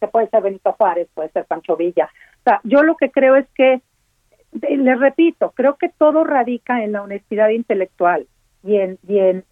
[0.01, 2.11] que puede ser Benito Juárez, puede ser Pancho Villa.
[2.41, 3.81] O sea, yo lo que creo es que,
[4.63, 8.27] les repito, creo que todo radica en la honestidad intelectual
[8.63, 9.45] y en, y en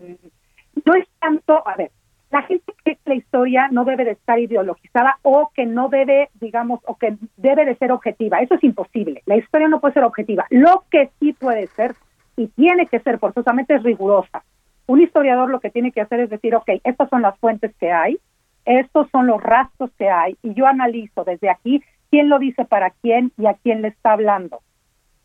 [0.85, 1.90] no es tanto, a ver,
[2.31, 6.31] la gente cree que la historia no debe de estar ideologizada o que no debe,
[6.40, 8.40] digamos, o que debe de ser objetiva.
[8.40, 9.23] Eso es imposible.
[9.27, 10.45] La historia no puede ser objetiva.
[10.51, 11.95] Lo que sí puede ser
[12.37, 14.43] y tiene que ser forzosamente es rigurosa.
[14.87, 17.93] Un historiador lo que tiene que hacer es decir, ok, estas son las fuentes que
[17.93, 18.19] hay,
[18.64, 22.90] estos son los rastros que hay y yo analizo desde aquí quién lo dice para
[22.90, 24.61] quién y a quién le está hablando.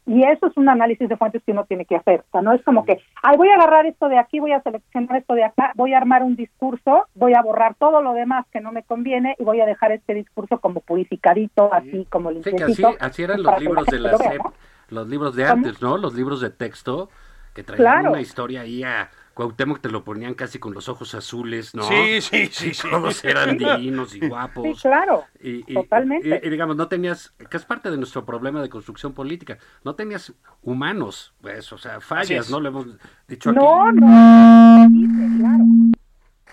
[0.10, 2.22] Y eso es un análisis de fuentes que uno tiene que hacer.
[2.22, 4.62] O sea, no es como que, ay, voy a agarrar esto de aquí, voy a
[4.64, 8.48] seleccionar esto de acá, voy a armar un discurso, voy a borrar todo lo demás
[8.52, 12.42] que no me conviene y voy a dejar este discurso como purificadito, así como Sí,
[12.42, 12.88] que limpiecito.
[12.90, 14.54] así, así eran los libros de la lo vea, SEP, ¿no?
[14.90, 15.98] los libros de antes, ¿no?
[15.98, 17.10] Los libros de texto
[17.54, 18.10] que traían Claro.
[18.12, 21.84] una historia ahí a Cuauhtémoc te lo ponían casi con los ojos azules, ¿no?
[21.84, 22.90] Sí, sí, sí, sí.
[22.92, 24.66] Todos eran divinos y guapos.
[24.66, 26.42] Sí, claro, Y, y- totalmente.
[26.44, 29.96] y- y digamos, no tenías, que es parte de nuestro problema de construcción política, no
[29.96, 32.50] tenías humanos, pues, o sea, fallas.
[32.50, 32.60] ¿no?
[32.60, 32.86] Lo hemos
[33.30, 33.60] dicho aquí.
[33.60, 34.90] No, no,
[35.38, 35.64] claro.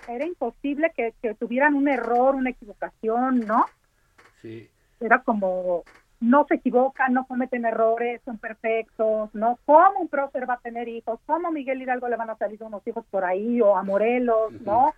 [0.07, 3.65] Era imposible que, que tuvieran un error, una equivocación, ¿no?
[4.41, 4.69] Sí.
[5.01, 5.83] Era como,
[6.19, 9.59] no se equivocan, no cometen errores, son perfectos, ¿no?
[9.65, 11.19] ¿Cómo un prócer va a tener hijos?
[11.25, 13.61] ¿Cómo a Miguel Hidalgo le van a salir unos hijos por ahí?
[13.61, 14.93] O a Morelos, ¿no?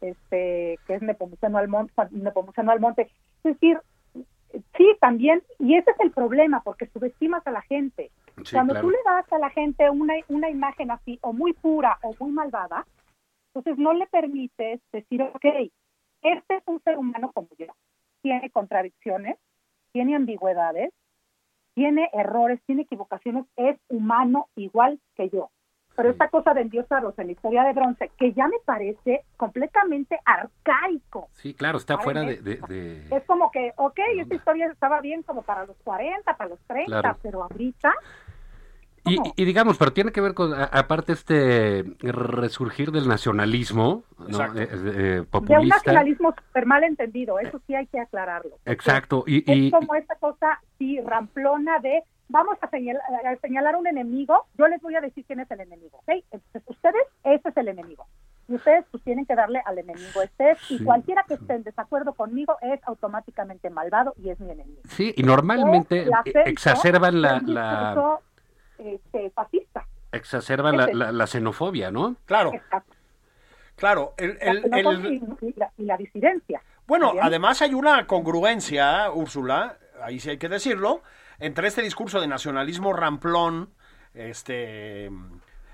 [0.00, 3.10] Este, que es Nepomuceno Almonte, Nepomuceno Almonte.
[3.42, 3.78] Es decir,
[4.76, 8.10] sí, también, y ese es el problema, porque subestimas a la gente.
[8.44, 8.88] Sí, Cuando claro.
[8.88, 12.32] tú le das a la gente una, una imagen así, o muy pura o muy
[12.32, 12.86] malvada,
[13.54, 15.44] entonces no le permites decir, ok,
[16.22, 17.66] este es un ser humano como yo,
[18.22, 19.36] tiene contradicciones,
[19.94, 20.92] tiene ambigüedades,
[21.74, 25.50] tiene errores, tiene equivocaciones, es humano igual que yo.
[25.96, 30.18] Pero esta cosa de endiosados en la historia de bronce, que ya me parece completamente
[30.24, 31.28] arcaico.
[31.30, 32.32] Sí, claro, está fuera de...
[32.32, 36.36] es- de- de- Es como que, ok, esta historia estaba bien como para los 40,
[36.36, 37.16] para los 30, Claro.
[37.22, 37.94] pero ahorita
[39.06, 44.26] Y, y digamos, pero tiene que ver con, a- aparte, este resurgir del nacionalismo ¿no?
[44.28, 44.58] Exacto.
[44.60, 45.76] Eh, eh, de un populista.
[45.76, 48.56] nacionalismo súper mal entendido, eso sí hay que aclararlo.
[48.64, 49.24] Exacto.
[49.26, 54.46] Y, Es como esta cosa, sí, ramplona de vamos a, señal- a señalar un enemigo,
[54.56, 56.24] yo les voy a decir quién es el enemigo, ¿ok?
[56.30, 58.06] Entonces, ustedes, ese es el enemigo.
[58.48, 61.62] Y ustedes pues tienen que darle al enemigo este es, y cualquiera que esté en
[61.62, 64.80] desacuerdo conmigo es automáticamente malvado y es mi enemigo.
[64.88, 66.06] sí, y normalmente
[66.46, 67.40] exacerban la,
[68.78, 69.86] este, fascista.
[70.12, 72.16] exacerban la, la- la xenofobia, ¿no?
[72.26, 72.94] Claro, Exacto.
[73.76, 74.14] claro.
[74.16, 76.62] El, el- xenofobia el- y, y la, y la disidencia.
[76.86, 77.26] Bueno, ¿También?
[77.26, 81.02] además hay una congruencia, Úrsula, ahí sí hay que decirlo,
[81.38, 83.70] entre este discurso de nacionalismo ramplón,
[84.14, 85.10] este,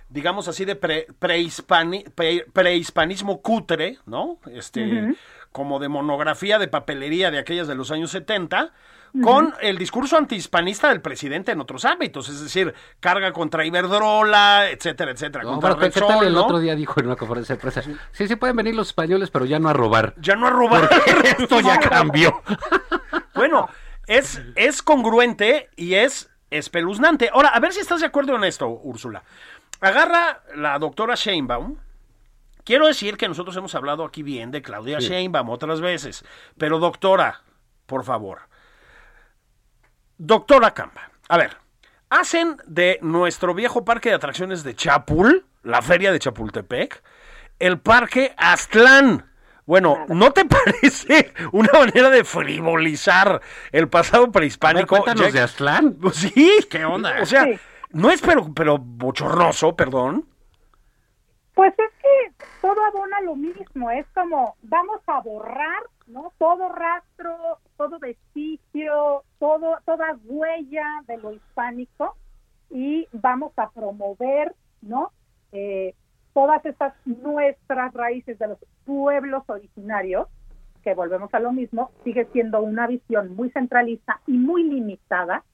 [0.08, 4.38] digamos así, de pre- prehispani- pre- prehispanismo cutre, ¿no?
[4.50, 5.14] Este,
[5.52, 8.72] como de monografía de papelería de aquellas de los años 70,
[9.22, 15.10] con el discurso antihispanista del presidente en otros ámbitos, es decir, carga contra Iberdrola, etcétera,
[15.10, 16.44] etcétera, No, contra bueno, ¿qué Repsol, tal el ¿no?
[16.44, 17.82] otro día dijo en una conferencia de prensa?
[18.12, 20.14] Sí, sí pueden venir los españoles, pero ya no a robar.
[20.18, 20.88] Ya no a robar.
[21.38, 22.42] Esto ya cambió.
[23.34, 23.68] Bueno,
[24.06, 27.30] es, es congruente y es espeluznante.
[27.32, 29.22] Ahora, a ver si estás de acuerdo en esto, Úrsula.
[29.80, 31.76] Agarra la doctora Sheinbaum.
[32.64, 36.24] Quiero decir que nosotros hemos hablado aquí bien de Claudia Sheinbaum otras veces,
[36.58, 37.40] pero doctora,
[37.86, 38.42] por favor.
[40.22, 41.56] Doctora Camba, a ver,
[42.10, 47.02] hacen de nuestro viejo parque de atracciones de Chapul, la feria de Chapultepec,
[47.58, 49.24] el parque Aztlán.
[49.64, 50.44] Bueno, ¿no te
[50.82, 53.40] parece una manera de frivolizar
[53.72, 54.88] el pasado ver, prehispánico?
[54.88, 55.94] cuéntanos Ya- de Aztlán.
[55.98, 56.58] Pues sí.
[56.70, 57.14] ¿Qué onda?
[57.22, 57.58] O sea, Sí.
[57.92, 60.26] no es pero, pero bochornoso, perdón.
[61.54, 66.32] Pues es que todo abona lo mismo, es como vamos a borrar, ¿no?
[66.38, 72.16] Todo rastro, todo vestigio, todo, toda huella de lo hispánico
[72.70, 75.12] y vamos a promover, ¿no?
[75.52, 75.94] Eh,
[76.32, 80.28] todas estas nuestras raíces de los pueblos originarios,
[80.82, 85.44] que volvemos a lo mismo, sigue siendo una visión muy centralista y muy limitada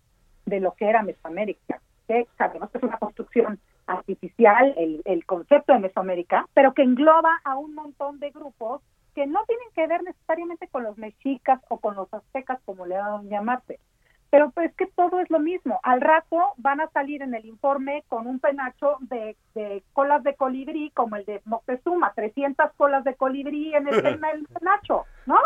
[0.45, 5.73] de lo que era Mesoamérica, que sabemos que es una construcción artificial, el, el concepto
[5.73, 8.83] de Mesoamérica, pero que engloba a un montón de grupos
[9.17, 12.99] que no tienen que ver necesariamente con los mexicas o con los aztecas, como le
[12.99, 13.81] van a llamarse.
[14.29, 15.81] Pero pues que todo es lo mismo.
[15.83, 20.35] Al rato van a salir en el informe con un penacho de, de colas de
[20.35, 25.39] colibrí, como el de Moctezuma, 300 colas de colibrí en el, en el penacho, ¿no?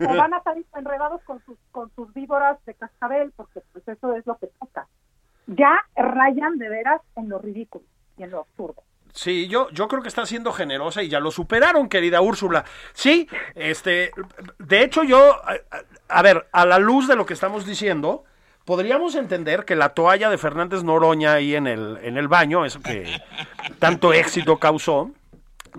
[0.00, 4.16] O van a salir enredados con sus, con sus víboras de cascabel, porque pues eso
[4.16, 4.88] es lo que toca.
[5.46, 7.84] Ya rayan de veras en lo ridículo
[8.16, 8.82] y en lo absurdo.
[9.12, 12.64] Sí, yo, yo creo que está siendo generosa y ya lo superaron, querida Úrsula.
[12.92, 14.12] Sí, este,
[14.58, 15.36] de hecho yo,
[16.08, 18.24] a, ver, a la luz de lo que estamos diciendo,
[18.64, 22.80] podríamos entender que la toalla de Fernández Noroña ahí en el, en el baño, eso
[22.80, 23.20] que
[23.78, 25.10] tanto éxito causó,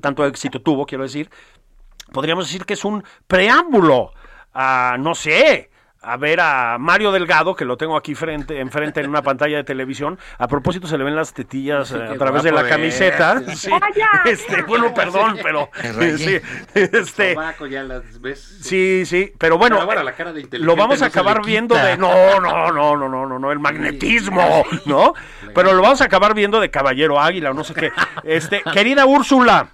[0.01, 1.29] tanto éxito tuvo, quiero decir,
[2.11, 4.13] podríamos decir que es un preámbulo
[4.53, 5.69] a, no sé,
[6.03, 9.63] a ver a Mario Delgado, que lo tengo aquí frente, enfrente en una pantalla de
[9.63, 10.17] televisión.
[10.37, 13.41] A propósito, se le ven las tetillas Sí, eh, a través de la camiseta.
[13.55, 13.69] Sí.
[13.69, 14.09] ¡Vaya!
[14.25, 15.69] Este, bueno, perdón, pero
[16.17, 16.39] sí,
[16.73, 18.59] este, Sobaco, ya las ves.
[18.61, 21.43] sí, sí, pero bueno, Pero bueno, eh, la cara de inteligente lo vamos a acabar
[21.45, 25.13] viendo de no, no, no, no, no, no, no, el magnetismo, ¿no?
[25.53, 27.91] Pero lo vamos a acabar viendo de caballero águila o no sé qué.
[28.23, 29.69] Este, querida Úrsula,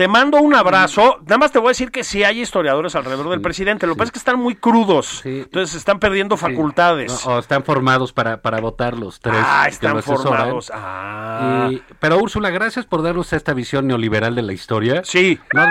[0.00, 1.18] te mando un abrazo.
[1.26, 3.86] Nada más te voy a decir que sí hay historiadores alrededor del presidente.
[3.86, 5.20] Lo que pasa es que están muy crudos.
[5.22, 5.40] Sí.
[5.44, 7.26] Entonces están perdiendo facultades.
[7.26, 9.36] No, o están formados para, para votar los tres.
[9.38, 10.72] ah, están formados.
[10.74, 11.68] Ah.
[11.70, 15.02] Y- pero Úrsula, gracias por darnos esta visión neoliberal de la historia.
[15.04, 15.38] Sí.
[15.52, 15.66] No-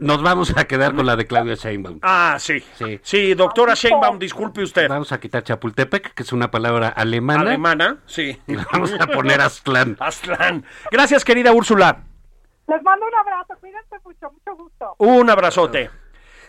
[0.00, 2.00] nos vamos a quedar con la de Claudia Sheinbaum.
[2.02, 2.60] Ah, sí.
[2.76, 2.98] Sí.
[3.04, 4.88] Sí, doctora Sheinbaum, disculpe usted.
[4.88, 8.36] Vamos a quitar Chapultepec, que es una palabra alemana, Alemana, sí.
[8.48, 9.96] y vamos a poner Aztlán.
[10.00, 10.64] Aztlán.
[10.90, 12.00] Gracias, querida Úrsula.
[12.68, 14.94] Les mando un abrazo, cuídense mucho, mucho gusto.
[14.98, 15.90] Un abrazote.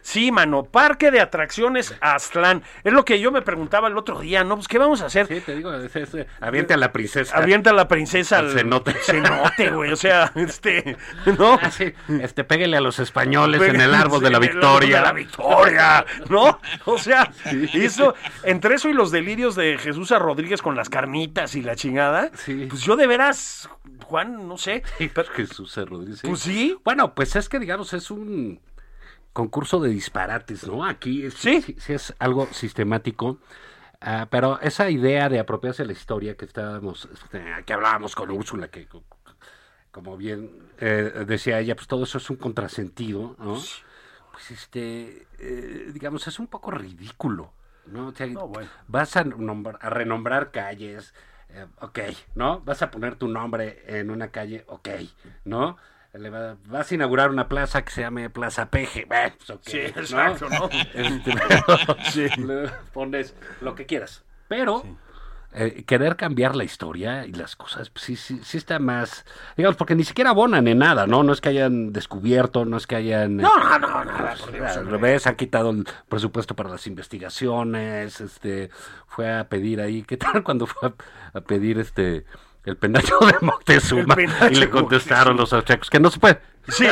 [0.01, 2.63] Sí, mano, parque de atracciones Aztlán.
[2.83, 4.55] Es lo que yo me preguntaba el otro día, ¿no?
[4.55, 5.27] Pues, ¿qué vamos a hacer?
[5.27, 7.37] Sí, te digo, es, es, avienta a la princesa.
[7.37, 8.93] Avienta a la princesa Al cenote.
[9.03, 9.91] cenote, güey.
[9.91, 10.97] O sea, este,
[11.37, 11.59] ¿no?
[11.61, 14.97] Ah, sí, este, pégale a los españoles en el árbol de la sí, victoria.
[14.97, 16.59] de la victoria, ¿no?
[16.85, 17.31] O sea,
[17.73, 21.75] eso, entre eso y los delirios de Jesús a Rodríguez con las carnitas y la
[21.75, 22.67] chingada, Sí.
[22.69, 23.69] pues yo de veras,
[24.05, 24.83] Juan, no sé.
[25.13, 25.85] pero- Jesús C.
[25.85, 26.19] Rodríguez.
[26.19, 26.27] sí.
[26.27, 26.77] Pues sí.
[26.83, 28.59] Bueno, pues es que, digamos, es un
[29.39, 30.83] concurso de disparates, ¿no?
[30.85, 31.61] Aquí es, Sí.
[31.61, 33.37] sí, sí es algo sistemático.
[34.01, 38.29] ah, pero esa idea de apropiarse de la historia que estábamos, este, que hablábamos con
[38.31, 39.03] Úrsula, que co-
[39.91, 43.55] como bien eh, decía ella, pues todo eso es un contrasentido, ¿no?
[44.31, 47.51] Pues este, eh, digamos, es un poco ridículo,
[47.87, 48.07] ¿no?
[48.09, 48.69] O sea, No, bueno.
[48.87, 51.13] vas a renombrar calles,
[51.49, 51.99] eh, ok,
[52.35, 52.61] ¿no?
[52.61, 54.89] Vas a poner tu nombre en una calle, ok,
[55.45, 55.77] ¿no?
[56.13, 59.77] Le va- vas a inaugurar una plaza que se llame Plaza Peje, bueno, pues Sí,
[59.77, 60.01] ¿no?
[60.01, 60.69] exacto, ¿no?
[60.93, 61.31] Este,
[62.11, 62.41] Sí.
[62.41, 64.83] le pones lo que quieras, pero
[65.53, 69.23] eh, querer cambiar la historia y las cosas, pues, sí, sí, sí está más,
[69.55, 71.21] digamos, porque ni siquiera abonan en nada, ¿no?
[71.21, 73.37] No es que hayan descubierto, no es que hayan...
[73.37, 78.69] No, no, no, nada, Dios, Al revés, han quitado el presupuesto para las investigaciones, este,
[79.07, 82.25] fue a pedir ahí, ¿qué tal cuando fue a, a pedir este
[82.65, 84.15] el penacho de Moctezuma?
[84.15, 86.39] Penacho y le contestaron los austriacos que no se puede.
[86.67, 86.85] Sí,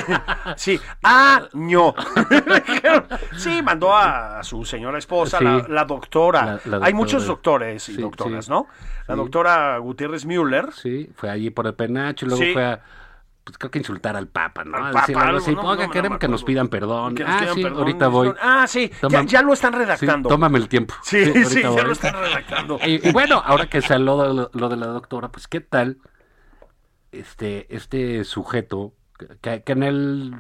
[0.56, 0.80] sí.
[1.04, 1.94] Año.
[3.38, 5.44] sí, mandó a, su señora esposa, Sí.
[5.46, 6.60] la, la doctora.
[6.66, 8.52] La- la Hay muchos doctores y Sí, doctoras, sí.
[8.52, 8.68] ¿no?
[9.08, 10.70] La doctora Gutiérrez Müller.
[10.74, 12.82] Sí, fue allí por el penacho y luego fue a,
[13.48, 14.76] pues creo que insultar al Papa, ¿no?
[14.78, 17.16] Al Papa, decirle algo algo, así, no, "Oiga, no me queremos que nos pidan perdón.
[17.16, 18.34] Que nos ah, sí, perdón, ahorita voy.
[18.42, 20.28] Ah, sí, ya, Toma- ya lo están Sí, redactando.
[20.30, 20.94] tómame el tiempo.
[21.02, 22.78] Sí, sí, ya lo están redactando.
[22.86, 25.98] Y, y bueno, ahora que salió lo- lo de la doctora, pues qué tal
[27.12, 28.94] este, este sujeto
[29.42, 30.36] que, que en el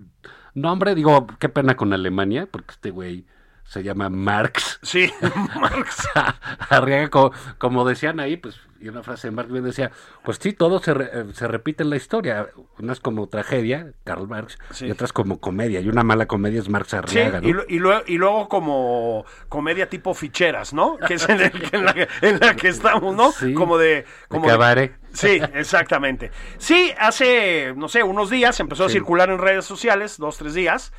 [0.54, 3.26] nombre, digo, qué pena con Alemania, porque este güey
[3.68, 4.80] se llama Marx.
[4.82, 5.12] Sí,
[5.60, 6.08] Marx.
[6.70, 9.92] Arriaga, como, como decían ahí, pues, y una frase de Marx bien decía,
[10.24, 12.48] pues sí, todo se, re- eh, se repite en la historia.
[12.80, 14.86] Unas como tragedia, Karl Marx, Sí.
[14.86, 15.80] y otras como comedia.
[15.82, 17.48] Y una mala comedia es Marx Sí, Arriaga, ¿no?
[17.68, 20.98] y, luego, y luego como comedia tipo ficheras, ¿no?
[20.98, 23.32] Que es en, el en la, que- en la que estamos, ¿no?
[23.32, 24.06] Sí, como de...
[24.28, 24.92] Como de-.
[25.14, 26.30] Sí, exactamente.
[26.60, 28.94] Sí, hace, no sé, unos días empezó a Sí.
[28.94, 30.94] circular en redes sociales, dos, tres días,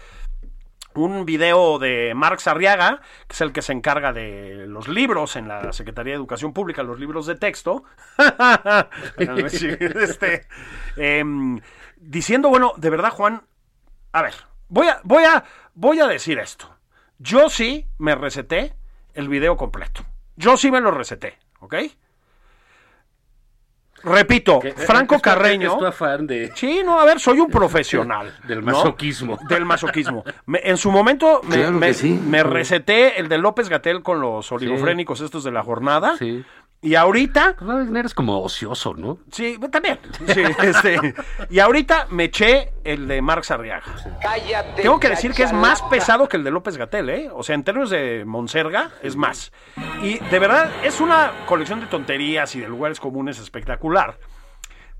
[0.98, 5.48] un video de Marx Arriaga, que es el que se encarga de los libros en
[5.48, 7.84] la Secretaría de Educación Pública, los libros de texto.
[9.18, 10.46] Este,
[10.96, 11.60] em,
[11.96, 13.42] diciendo, bueno, de verdad, Juan,
[14.12, 14.34] a ver,
[14.68, 15.44] voy a, voy a,
[15.74, 16.74] voy a decir esto.
[17.18, 18.74] Yo sí me receté
[19.14, 20.04] el video completo.
[20.36, 21.74] Yo sí me lo receté, ¿ok?
[24.04, 25.72] Repito, Que- Franco es tu- Carreño.
[25.72, 26.52] Es tu afán de...
[26.54, 28.32] Sí, no, a ver, soy un profesional.
[28.46, 28.72] Del ¿no?
[28.72, 29.38] masoquismo.
[29.48, 30.24] Del masoquismo.
[30.46, 32.20] Me- en su momento me, Claro que me- sí.
[32.26, 36.16] me receté el de López Gatel con los oligofrénicos estos de la jornada.
[36.18, 36.44] Sí.
[36.80, 39.18] Y ahorita, Pues, más bien eres como ocioso, ¿no?
[39.32, 39.98] sí, también.
[40.32, 41.14] Sí, este,
[41.50, 43.82] y ahorita me eché el de Marx Arriaga.
[44.76, 47.30] Tengo que decir que es más pesado que el de López Gatel, ¿eh?
[47.32, 49.52] O sea, en términos de Monserga, es más.
[50.02, 54.18] Y de verdad, es una colección de tonterías y de lugares comunes espectacular.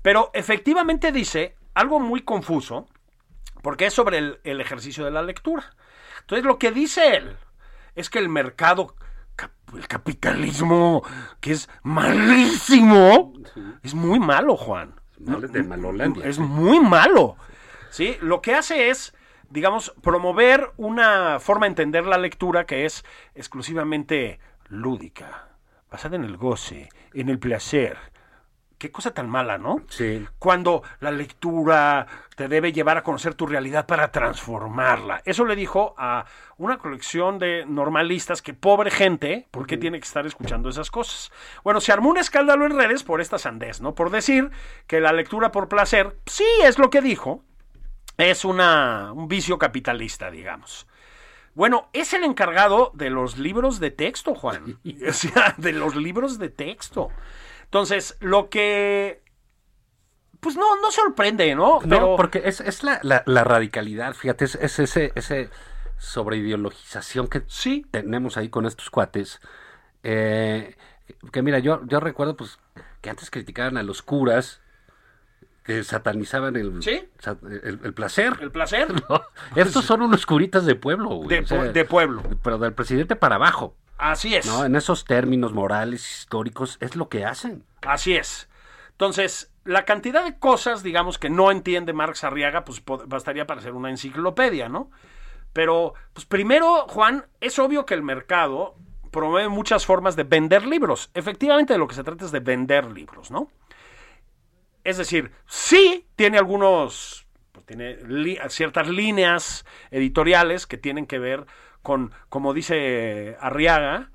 [0.01, 2.87] Pero efectivamente dice algo muy confuso,
[3.61, 5.63] porque es sobre el, el ejercicio de la lectura.
[6.21, 7.37] Entonces, lo que dice él
[7.95, 8.95] es que el mercado,
[9.75, 11.03] el capitalismo,
[11.39, 13.33] que es malísimo,
[13.83, 14.95] es muy malo, Juan.
[15.19, 16.25] Malo de Malolandia.
[16.25, 17.35] Es muy malo.
[17.89, 18.17] ¿Sí?
[18.21, 19.13] Lo que hace es,
[19.49, 23.03] digamos, promover una forma de entender la lectura que es
[23.35, 25.49] exclusivamente lúdica,
[25.91, 27.97] basada en el goce, en el placer.
[28.79, 29.81] Qué cosa tan mala, ¿no?
[29.89, 30.25] Sí.
[30.39, 35.21] Cuando la lectura te debe llevar a conocer tu realidad para transformarla.
[35.25, 36.25] Eso le dijo a
[36.57, 41.31] una colección de normalistas que pobre gente, ¿por qué tiene que estar escuchando esas cosas?
[41.63, 43.93] Bueno, se armó un escándalo en redes por esta sandez, ¿no?
[43.93, 44.49] Por decir
[44.87, 47.43] que la lectura por placer, sí es lo que dijo,
[48.17, 50.87] es una, un vicio capitalista, digamos.
[51.55, 54.79] Bueno, es el encargado de los libros de texto, Juan.
[55.09, 57.09] O sea, de los libros de texto.
[57.69, 59.21] Entonces, lo que...
[60.39, 61.79] Pues no, no sorprende, ¿no?
[61.85, 65.49] No, porque es, es la, la- la radicalidad, fíjate, es, es ese, ese
[65.97, 67.85] sobreideologización que Sí.
[67.91, 69.39] tenemos ahí con estos cuates.
[70.03, 70.75] eh,
[71.31, 72.57] que mira, yo, yo recuerdo pues
[73.01, 74.61] que antes criticaban a los curas
[75.63, 77.07] que satanizaban el, Sí.
[77.63, 78.33] el, el placer.
[78.41, 79.21] El placer ¿no?
[79.55, 81.27] Estos son unos curitas de pueblo, güey.
[81.29, 82.23] de, o sea, pu- de pueblo.
[82.43, 84.45] pero del presidente para abajo, Así es.
[84.45, 84.65] ¿no?
[84.65, 87.63] En esos términos morales, históricos, es lo que hacen.
[87.85, 88.49] Así es.
[88.91, 93.73] Entonces, la cantidad de cosas, digamos, que no entiende Marx Arriaga, pues bastaría para hacer
[93.73, 94.89] una enciclopedia, ¿no?
[95.53, 98.75] Pero, pues primero, Juan, es obvio que el mercado
[99.11, 101.09] promueve muchas formas de vender libros.
[101.13, 103.49] Efectivamente, de lo que se trata es de vender libros, ¿no?
[104.83, 111.45] Es decir, sí tiene algunos, pues, tiene li- ciertas líneas editoriales que tienen que ver
[111.81, 114.11] con, como dice Arriaga,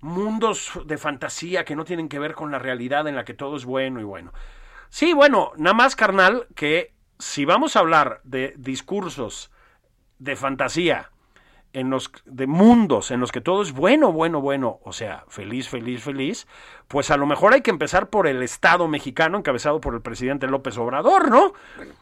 [0.00, 3.56] mundos de fantasía que no tienen que ver con la realidad en la que todo
[3.56, 4.32] es bueno y bueno.
[4.90, 9.50] Sí, bueno, nada más carnal que si vamos a hablar de discursos
[10.18, 11.10] de fantasía
[11.72, 15.68] en los de mundos en los que todo es bueno, bueno, bueno, o sea, feliz,
[15.68, 16.46] feliz, feliz,
[16.88, 20.46] pues a lo mejor hay que empezar por el Estado mexicano encabezado por el presidente
[20.46, 21.52] López Obrador, ¿no?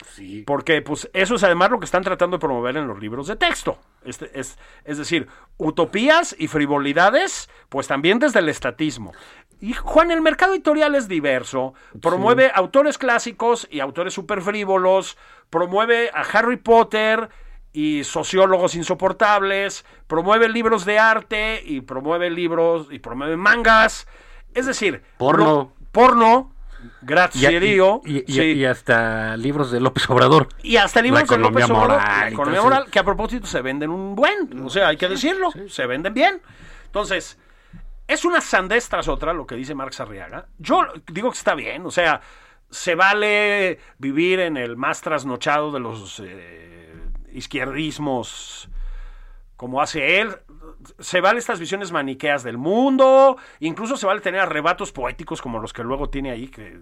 [0.07, 0.45] Sí.
[0.47, 3.37] Porque pues eso es además lo que están tratando de promover en los libros de
[3.37, 3.79] texto.
[4.05, 9.13] Este, es, es decir, utopías y frivolidades, pues también desde el estatismo.
[9.61, 15.17] Y Juan, el mercado editorial es diverso, promueve autores clásicos y autores super frívolos,
[15.49, 17.31] promueve a Harry Potter
[17.77, 24.07] y sociólogos insoportables, promueve libros de arte y promueve libros y promueve mangas.
[24.55, 25.45] Es decir, Porno.
[25.45, 26.53] lo- porno,
[26.83, 28.43] Y, grazierío, y- y- sí.
[28.53, 30.49] y hasta libros de López Obrador.
[30.63, 33.61] Y hasta libros de López Obrador, moral la y economía moral, que a propósito se
[33.61, 36.41] venden un buen, o sea, hay que decirlo, se venden bien.
[36.87, 37.39] Entonces,
[38.09, 40.47] es una sandez tras otra lo que dice Marx Arriaga.
[40.59, 40.81] Yo
[41.13, 42.23] digo que está bien, o sea,
[42.71, 46.76] se vale vivir en el más trasnochado de los eh,
[47.37, 48.69] izquierdismos
[49.57, 50.37] como hace él.
[50.99, 55.73] Se vale estas visiones maniqueas del mundo, incluso se vale tener arrebatos poéticos como los
[55.73, 56.79] que luego tiene ahí, que,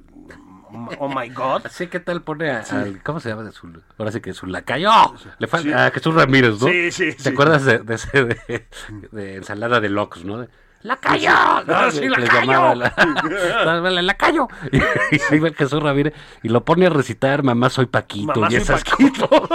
[0.99, 1.63] oh my god.
[1.67, 3.45] Así que tal pone a- al, ¿cómo se llama?
[3.45, 4.91] de su- ahora sí que su lacayo.
[4.91, 5.15] ¡Oh!
[5.39, 6.67] Le falta a Jesús Ramírez, ¿no?
[6.67, 7.29] Sí, sí, ¿Te sí.
[7.29, 8.67] acuerdas de, de ese de,
[9.13, 10.47] de ensalada de locos, no?
[10.85, 11.31] ¡Lacayo!
[11.31, 12.75] Ah, sí, Que les lacayo.
[12.75, 12.93] la-
[13.91, 14.49] la- ¡Lacayo!
[14.71, 14.77] Y,
[15.17, 16.13] y ahí va el Jesús Ramírez
[16.43, 19.29] y lo pone a recitar Mamá soy Paquito Mamá y soy esas Paquito.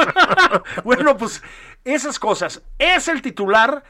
[0.83, 1.43] bueno, pues
[1.83, 2.63] esas cosas.
[2.79, 3.83] Es el titular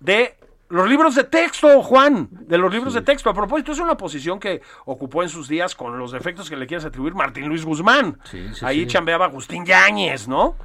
[0.00, 0.36] de
[0.68, 2.28] los libros de texto, Juan.
[2.32, 3.30] De los libros de texto.
[3.30, 6.66] A propósito, es una posición que ocupó en sus días con los defectos que le
[6.66, 8.18] quieres atribuir Martín Luis Guzmán.
[8.24, 8.86] Sí, sí, Ahí sí.
[8.88, 10.56] chambeaba Agustín Yáñez, ¿no?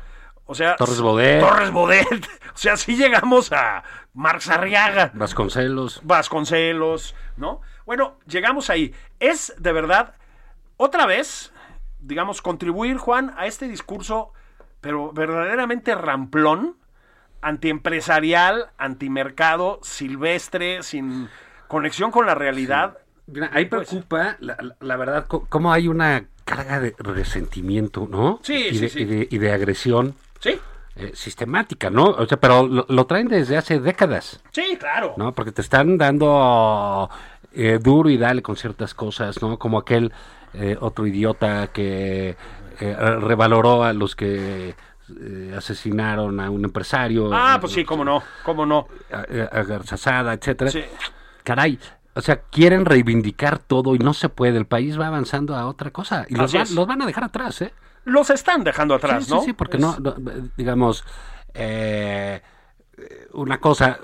[0.52, 1.39] O sea, Torres Bodet.
[1.39, 2.08] Torres Bodet.
[2.54, 3.82] O sea, sí llegamos a
[4.14, 5.10] Marx Arriaga.
[5.14, 6.02] Vasconcelos.
[6.04, 7.62] Vasconcelos, ¿no?
[7.86, 8.93] Bueno, llegamos ahí.
[9.22, 10.16] Es de verdad,
[10.76, 11.54] otra vez,
[12.02, 14.34] digamos, contribuir, Juan, a este discurso,
[14.82, 16.76] pero verdaderamente ramplón,
[17.41, 21.30] antiempresarial, antimercado, silvestre, sin
[21.68, 22.97] conexión con la realidad.
[23.28, 23.88] Mira, ahí Pues.
[23.89, 28.39] preocupa, la, la- la verdad, cómo hay una carga de resentimiento, ¿no?
[28.43, 28.99] Sí, y sí, sí.
[29.02, 30.60] Y de, y de agresión Sí,
[30.98, 32.06] eh, sistemática, ¿no?
[32.06, 35.14] O sea, pero lo, lo traen desde hace décadas, sí, claro.
[35.16, 35.34] ¿no?
[35.34, 37.10] Porque te están dando
[37.54, 39.58] eh, duro y dale con ciertas cosas, ¿no?
[39.58, 40.12] Como aquel
[40.54, 42.36] eh, otro idiota que
[42.80, 44.76] eh, revaloró a los que
[45.58, 47.30] asesinaron a un empresario.
[47.34, 48.88] Ah, pues sí, cómo no, cómo no.
[49.12, 49.20] A,
[49.60, 50.72] a Garzazada, etcétera.
[50.72, 50.84] Sí.
[51.44, 51.80] Caray,
[52.16, 54.58] o sea, quieren reivindicar todo y no se puede.
[54.58, 57.62] El país va avanzando a otra cosa y los, va- los van a dejar atrás,
[57.62, 57.74] ¿eh?
[58.06, 59.41] Los están dejando atrás, sí, sí, ¿no?
[59.43, 60.16] sí, porque Es- no, no,
[60.58, 61.04] digamos,
[61.54, 62.41] eh,
[63.34, 63.99] una cosa,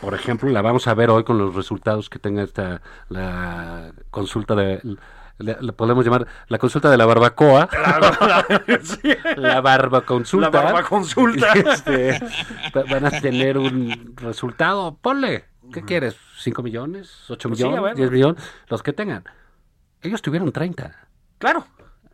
[0.00, 4.54] por ejemplo, la vamos a ver hoy con los resultados que tenga esta la consulta
[4.54, 4.80] de
[5.38, 8.46] le, le podemos llamar la consulta de la barbacoa, La-
[8.82, 9.16] sí.
[9.36, 10.48] la barbaconsulta.
[10.50, 11.52] La barbaconsulta.
[11.54, 12.20] Este,
[12.76, 16.16] va- van a tener un resultado, ponle, ¿qué quieres?
[16.44, 17.24] ¿5 millones?
[17.28, 17.82] ¿8 Pues sí, millones?
[17.82, 17.96] ver.
[17.96, 18.44] ¿10 millones?
[18.68, 19.24] Los que tengan.
[20.02, 21.08] Ellos tuvieron 30
[21.38, 21.66] Claro.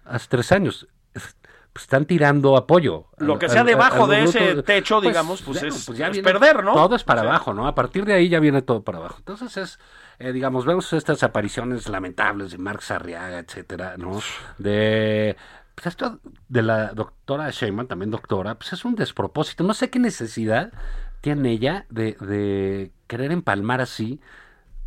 [0.07, 0.89] hace tres años.
[1.13, 3.07] Pues están tirando apoyo.
[3.19, 6.73] Lo que sea debajo de ese techo, digamos, pues es- es viene- perder, ¿no?
[6.75, 7.69] Todo es para abajo, ¿no?
[7.69, 9.17] A partir de ahí ya viene todo para abajo.
[9.19, 9.79] Entonces es,
[10.19, 14.21] eh, digamos, vemos estas apariciones lamentables de Marx Arriaga, etcétera, ¿no?
[14.59, 15.37] De...
[15.77, 19.63] Pues esto de la doctora Sheinbaum, también doctora, pues es un despropósito.
[19.65, 20.73] No sé qué necesidad
[21.21, 24.21] tiene ella de, de querer empalmar así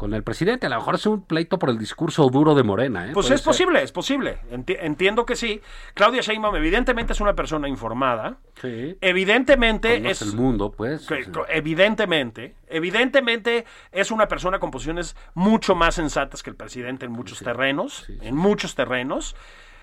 [0.03, 0.65] con el presidente.
[0.65, 3.11] A lo mejor es un pleito por el discurso duro de Morena, ¿eh?
[3.13, 3.45] Pues Puede es ser.
[3.45, 4.39] posible, es posible.
[4.51, 5.61] Enti- entiendo que sí.
[5.93, 8.35] Claudia Sheinbaum evidentemente es una persona informada.
[8.61, 8.97] Sí.
[8.99, 11.07] Evidentemente Conoce es el mundo, pues.
[11.07, 17.13] que- evidentemente, evidentemente es una persona con posiciones mucho más sensatas que el presidente en
[17.13, 19.37] muchos terrenos, sí, en muchos terrenos.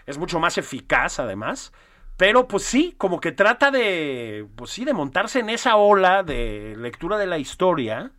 [0.05, 1.73] Es mucho más eficaz además.
[2.19, 6.75] Pero pues sí, como que trata de, pues sí, de montarse en esa ola de
[6.77, 8.11] lectura de la historia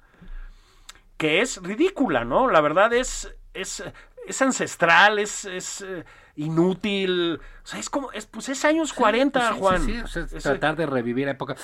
[1.22, 2.50] que es ridícula, ¿no?
[2.50, 3.84] La verdad es, es,
[4.26, 6.04] es ancestral, es, es eh,
[6.36, 7.40] inútil.
[7.64, 9.82] O sea, es como, es, pues es años 40, Pues sí, Juan.
[9.86, 11.56] sí, sí, o sea, es tratar de revivir época.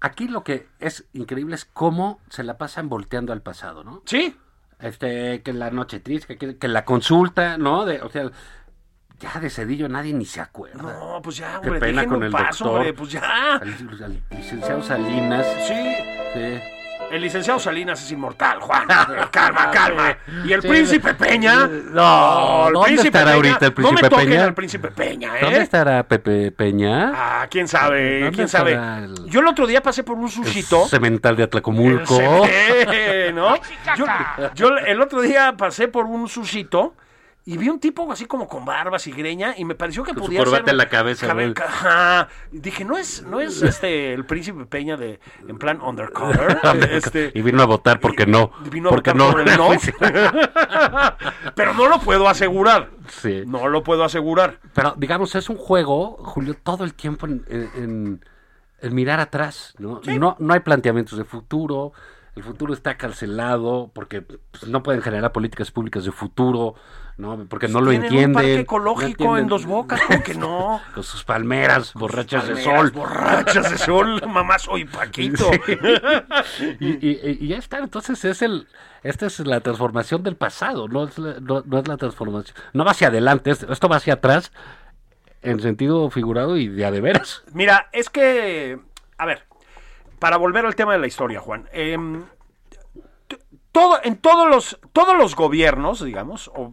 [0.00, 4.02] Aquí lo que es increíble es cómo se la pasan volteando al pasado, ¿no?
[4.04, 4.36] Sí,
[4.80, 7.84] Este, que la noche triste, que, que la consulta, ¿no?
[7.84, 8.32] De, o sea,
[9.20, 10.82] ya de Cedillo nadie ni se acuerda.
[10.82, 12.68] No, pues ya, Qué hombre, pena déjenlo con el paz, doctor.
[12.78, 13.54] hombre, pues ya.
[13.62, 15.46] Al, al licenciado Salinas.
[15.68, 15.94] Sí,
[16.34, 16.60] Sí.
[17.10, 18.86] El licenciado Salinas es inmortal, Juan.
[19.30, 20.16] calma, calma.
[20.44, 20.68] Y el Sí.
[20.68, 21.66] príncipe Peña.
[21.66, 24.44] No, el ¿dónde príncipe estará Peña, ahorita el No príncipe me toquen Peña?
[24.44, 25.40] al príncipe Peña, ¿eh?
[25.42, 27.12] ¿Dónde estará Pepe Peña?
[27.14, 28.72] Ah, quién sabe, ¿Dónde quién sabe.
[28.72, 30.84] el- Yo el otro día pasé por un sushito.
[30.84, 32.18] El cemental de Atlacomulco.
[32.18, 33.54] Ve, ¿no?
[33.96, 34.06] Yo,
[34.54, 36.94] yo el otro día pasé por un sushito
[37.46, 40.20] y vi un tipo así como con barbas y greña y me pareció que su
[40.20, 41.54] podía corbata ser en la cabeza, Cabe- ¿no?
[41.64, 42.28] Ajá.
[42.52, 46.58] Y dije, no es no es este el príncipe Peña de en plan undercover,
[46.90, 48.50] este Y vino a votar porque no.
[48.64, 49.32] y vino a porque votar no.
[49.32, 49.68] por el no.
[51.54, 52.90] Pero no lo puedo asegurar.
[53.08, 53.42] Sí.
[53.46, 54.58] No lo puedo asegurar.
[54.74, 58.24] Pero digamos, es un juego, Julio, todo el tiempo en, en- en-
[58.80, 60.00] en mirar atrás, ¿no?
[60.18, 60.36] ¿no?
[60.38, 61.92] No hay planteamientos de futuro,
[62.36, 66.74] el futuro está cancelado porque pues, no pueden generar políticas públicas de futuro,
[67.16, 67.46] ¿no?
[67.48, 68.28] Porque no lo Tienen entienden.
[68.30, 70.80] un parque ecológico en Dos Bocas, ¿cómo que no?
[70.94, 72.90] Con sus palmeras borrachas de Palmeras sol.
[72.90, 75.50] Borrachas de sol, mamá soy Paquito.
[76.80, 78.66] y, y- y ya está, entonces es el,
[79.02, 82.84] esta es la transformación del pasado, no es la, no, no es la transformación, no
[82.84, 84.52] va hacia adelante, es- esto va hacia atrás
[85.42, 87.42] en sentido figurado y de a de veras.
[87.52, 88.78] Mira, es que,
[89.18, 89.44] a ver,
[90.18, 92.24] para volver al tema de la historia, Juan, em,
[93.72, 96.72] todo, en todos los, todos los gobiernos, digamos, o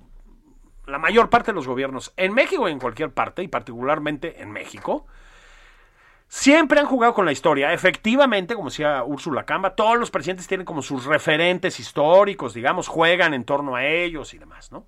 [0.91, 4.51] la mayor parte de los gobiernos, en México y en cualquier parte, y particularmente en
[4.51, 5.07] México,
[6.27, 7.73] siempre han jugado con la historia.
[7.73, 13.33] Efectivamente, como decía Úrsula Camba, todos los presidentes tienen como sus referentes históricos, digamos, juegan
[13.33, 14.85] en torno a ellos y demás, ¿no?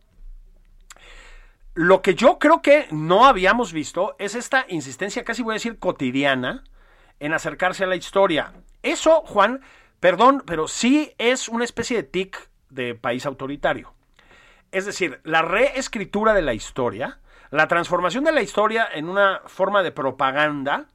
[1.75, 5.79] Lo que yo creo que no habíamos visto es esta insistencia, casi voy a decir
[5.79, 6.63] cotidiana,
[7.19, 8.53] en acercarse a la historia.
[8.83, 9.61] Eso, Juan,
[9.99, 13.93] perdón, pero sí es una especie de tic de país autoritario.
[14.73, 17.19] Es decir, la reescritura de la historia,
[17.51, 20.87] la transformación de la historia en una forma de propaganda,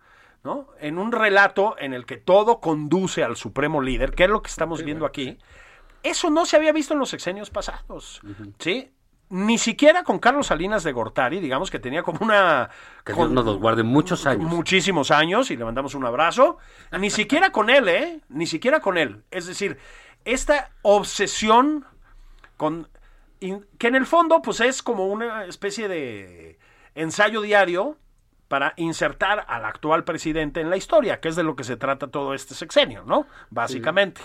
[0.45, 0.69] ¿no?
[0.81, 4.51] En un relato en el que todo conduce al supremo líder, que es lo que
[4.51, 5.39] estamos viendo aquí.
[6.03, 8.21] Eso no se había visto en los sexenios pasados,
[8.59, 8.93] ¿sí?
[9.31, 12.71] Ni siquiera con Carlos Salinas de Gortari, digamos que tenía como una...
[13.05, 14.51] Que con- Dios nos los guarde muchos años.
[14.51, 16.57] muchísimos años y le mandamos un abrazo.
[16.99, 18.21] Ni siquiera con él, ¿eh?
[18.31, 19.23] Ni siquiera con él.
[19.31, 19.77] Es decir,
[20.25, 21.85] esta obsesión
[22.57, 22.89] con
[23.41, 26.59] que en el fondo pues es como una especie de
[26.95, 27.97] ensayo diario
[28.49, 32.09] para insertar al actual presidente en la historia, que es de lo que se trata
[32.09, 33.27] todo este sexenio, ¿no?
[33.51, 34.21] Básicamente.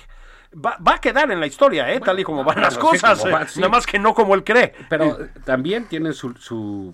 [0.55, 1.99] Va, va a quedar en la historia, ¿eh?
[1.99, 3.59] Tal y como van las sí, cosas, va, eh, sí.
[3.59, 4.74] nada más que no como él cree.
[4.89, 6.93] Pero también tienen su, su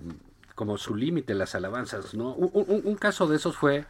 [0.54, 2.32] como su límite las alabanzas, ¿no?
[2.32, 3.84] Un, un- un caso de esos fue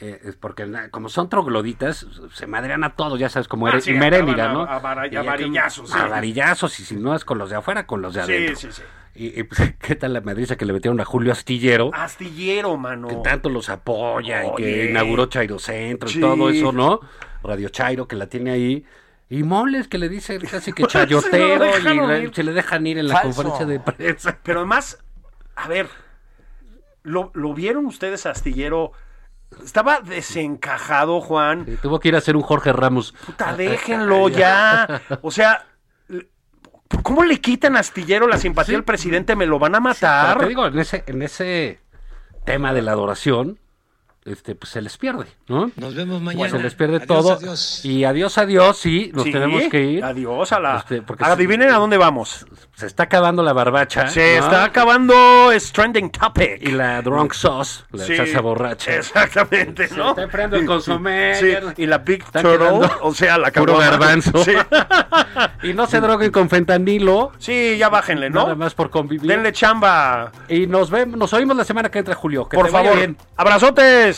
[0.00, 3.84] eh, es porque como son trogloditas, se madrean a todos, ya sabes, como Ah, eres
[3.84, 4.62] sí, acaban ¿no?
[4.64, 5.98] a- a a que- varillazos, sí.
[5.98, 8.56] A varillazos, y si no es con los de afuera, con los de Sí, adentro.
[8.56, 8.82] sí, sí.
[9.14, 11.90] Y, y, pues, ¿qué tal la madriza que le metieron a Julio Astillero?
[11.92, 13.08] Astillero, mano.
[13.08, 16.18] que tanto los apoya y que inauguró Chairo Centro Sí.
[16.18, 17.00] y todo eso, ¿no?
[17.42, 18.84] Radio Chairo que la tiene ahí.
[19.30, 23.08] Y Moles que le dice casi que chayotero Se y se le dejan ir en
[23.08, 23.42] la Falso.
[23.42, 24.38] conferencia de prensa.
[24.42, 24.98] Pero además,
[25.56, 25.88] a ver,
[27.02, 28.92] ¿lo, lo vieron ustedes a Astillero?
[29.64, 31.64] Estaba desencajado, Juan.
[31.66, 33.12] Sí, tuvo que ir a hacer un Jorge Ramos.
[33.26, 35.00] Puta, déjenlo ya.
[35.22, 35.64] O sea,
[37.02, 38.76] ¿cómo le quitan Astillero la simpatía Sí.
[38.76, 39.36] al presidente?
[39.36, 40.38] Me lo van a matar.
[40.38, 41.80] te digo, en ese, en ese
[42.44, 43.58] tema de la adoración,
[44.28, 45.70] este, pues se les pierde, ¿no?
[45.76, 46.50] Nos vemos Pues mañana.
[46.56, 47.32] se les pierde Adiós, todo.
[47.34, 47.84] adiós.
[47.84, 50.04] Y adiós, adiós, sí, nos Sí, tenemos que ir.
[50.04, 50.76] Adiós a la.
[50.78, 52.46] Este, porque Adivinen a dónde vamos.
[52.74, 54.06] Se está acabando la barbacha.
[54.08, 54.44] Se ¿no?
[54.44, 56.58] está acabando es trending topic.
[56.62, 58.94] Y la drunk sauce, la Sí, salsa borracha.
[58.96, 60.10] Exactamente, Se ¿no?
[60.10, 61.34] está enfriando el consomé.
[61.34, 63.90] Sí, y la Big Turtle, o sea, la puro caguama.
[63.90, 64.44] garbanzo.
[64.44, 64.52] Sí.
[65.62, 67.32] Y no se droguen con fentanilo.
[67.38, 68.42] Sí, ya bájenle, ¿no?
[68.44, 69.28] Nada más por convivir.
[69.28, 70.30] Denle chamba.
[70.48, 72.48] Y nos vemos, nos oímos la semana que entra, Julio.
[72.48, 72.98] Que Por te vaya favor.
[72.98, 73.16] bien.
[73.36, 74.17] Abrazotes.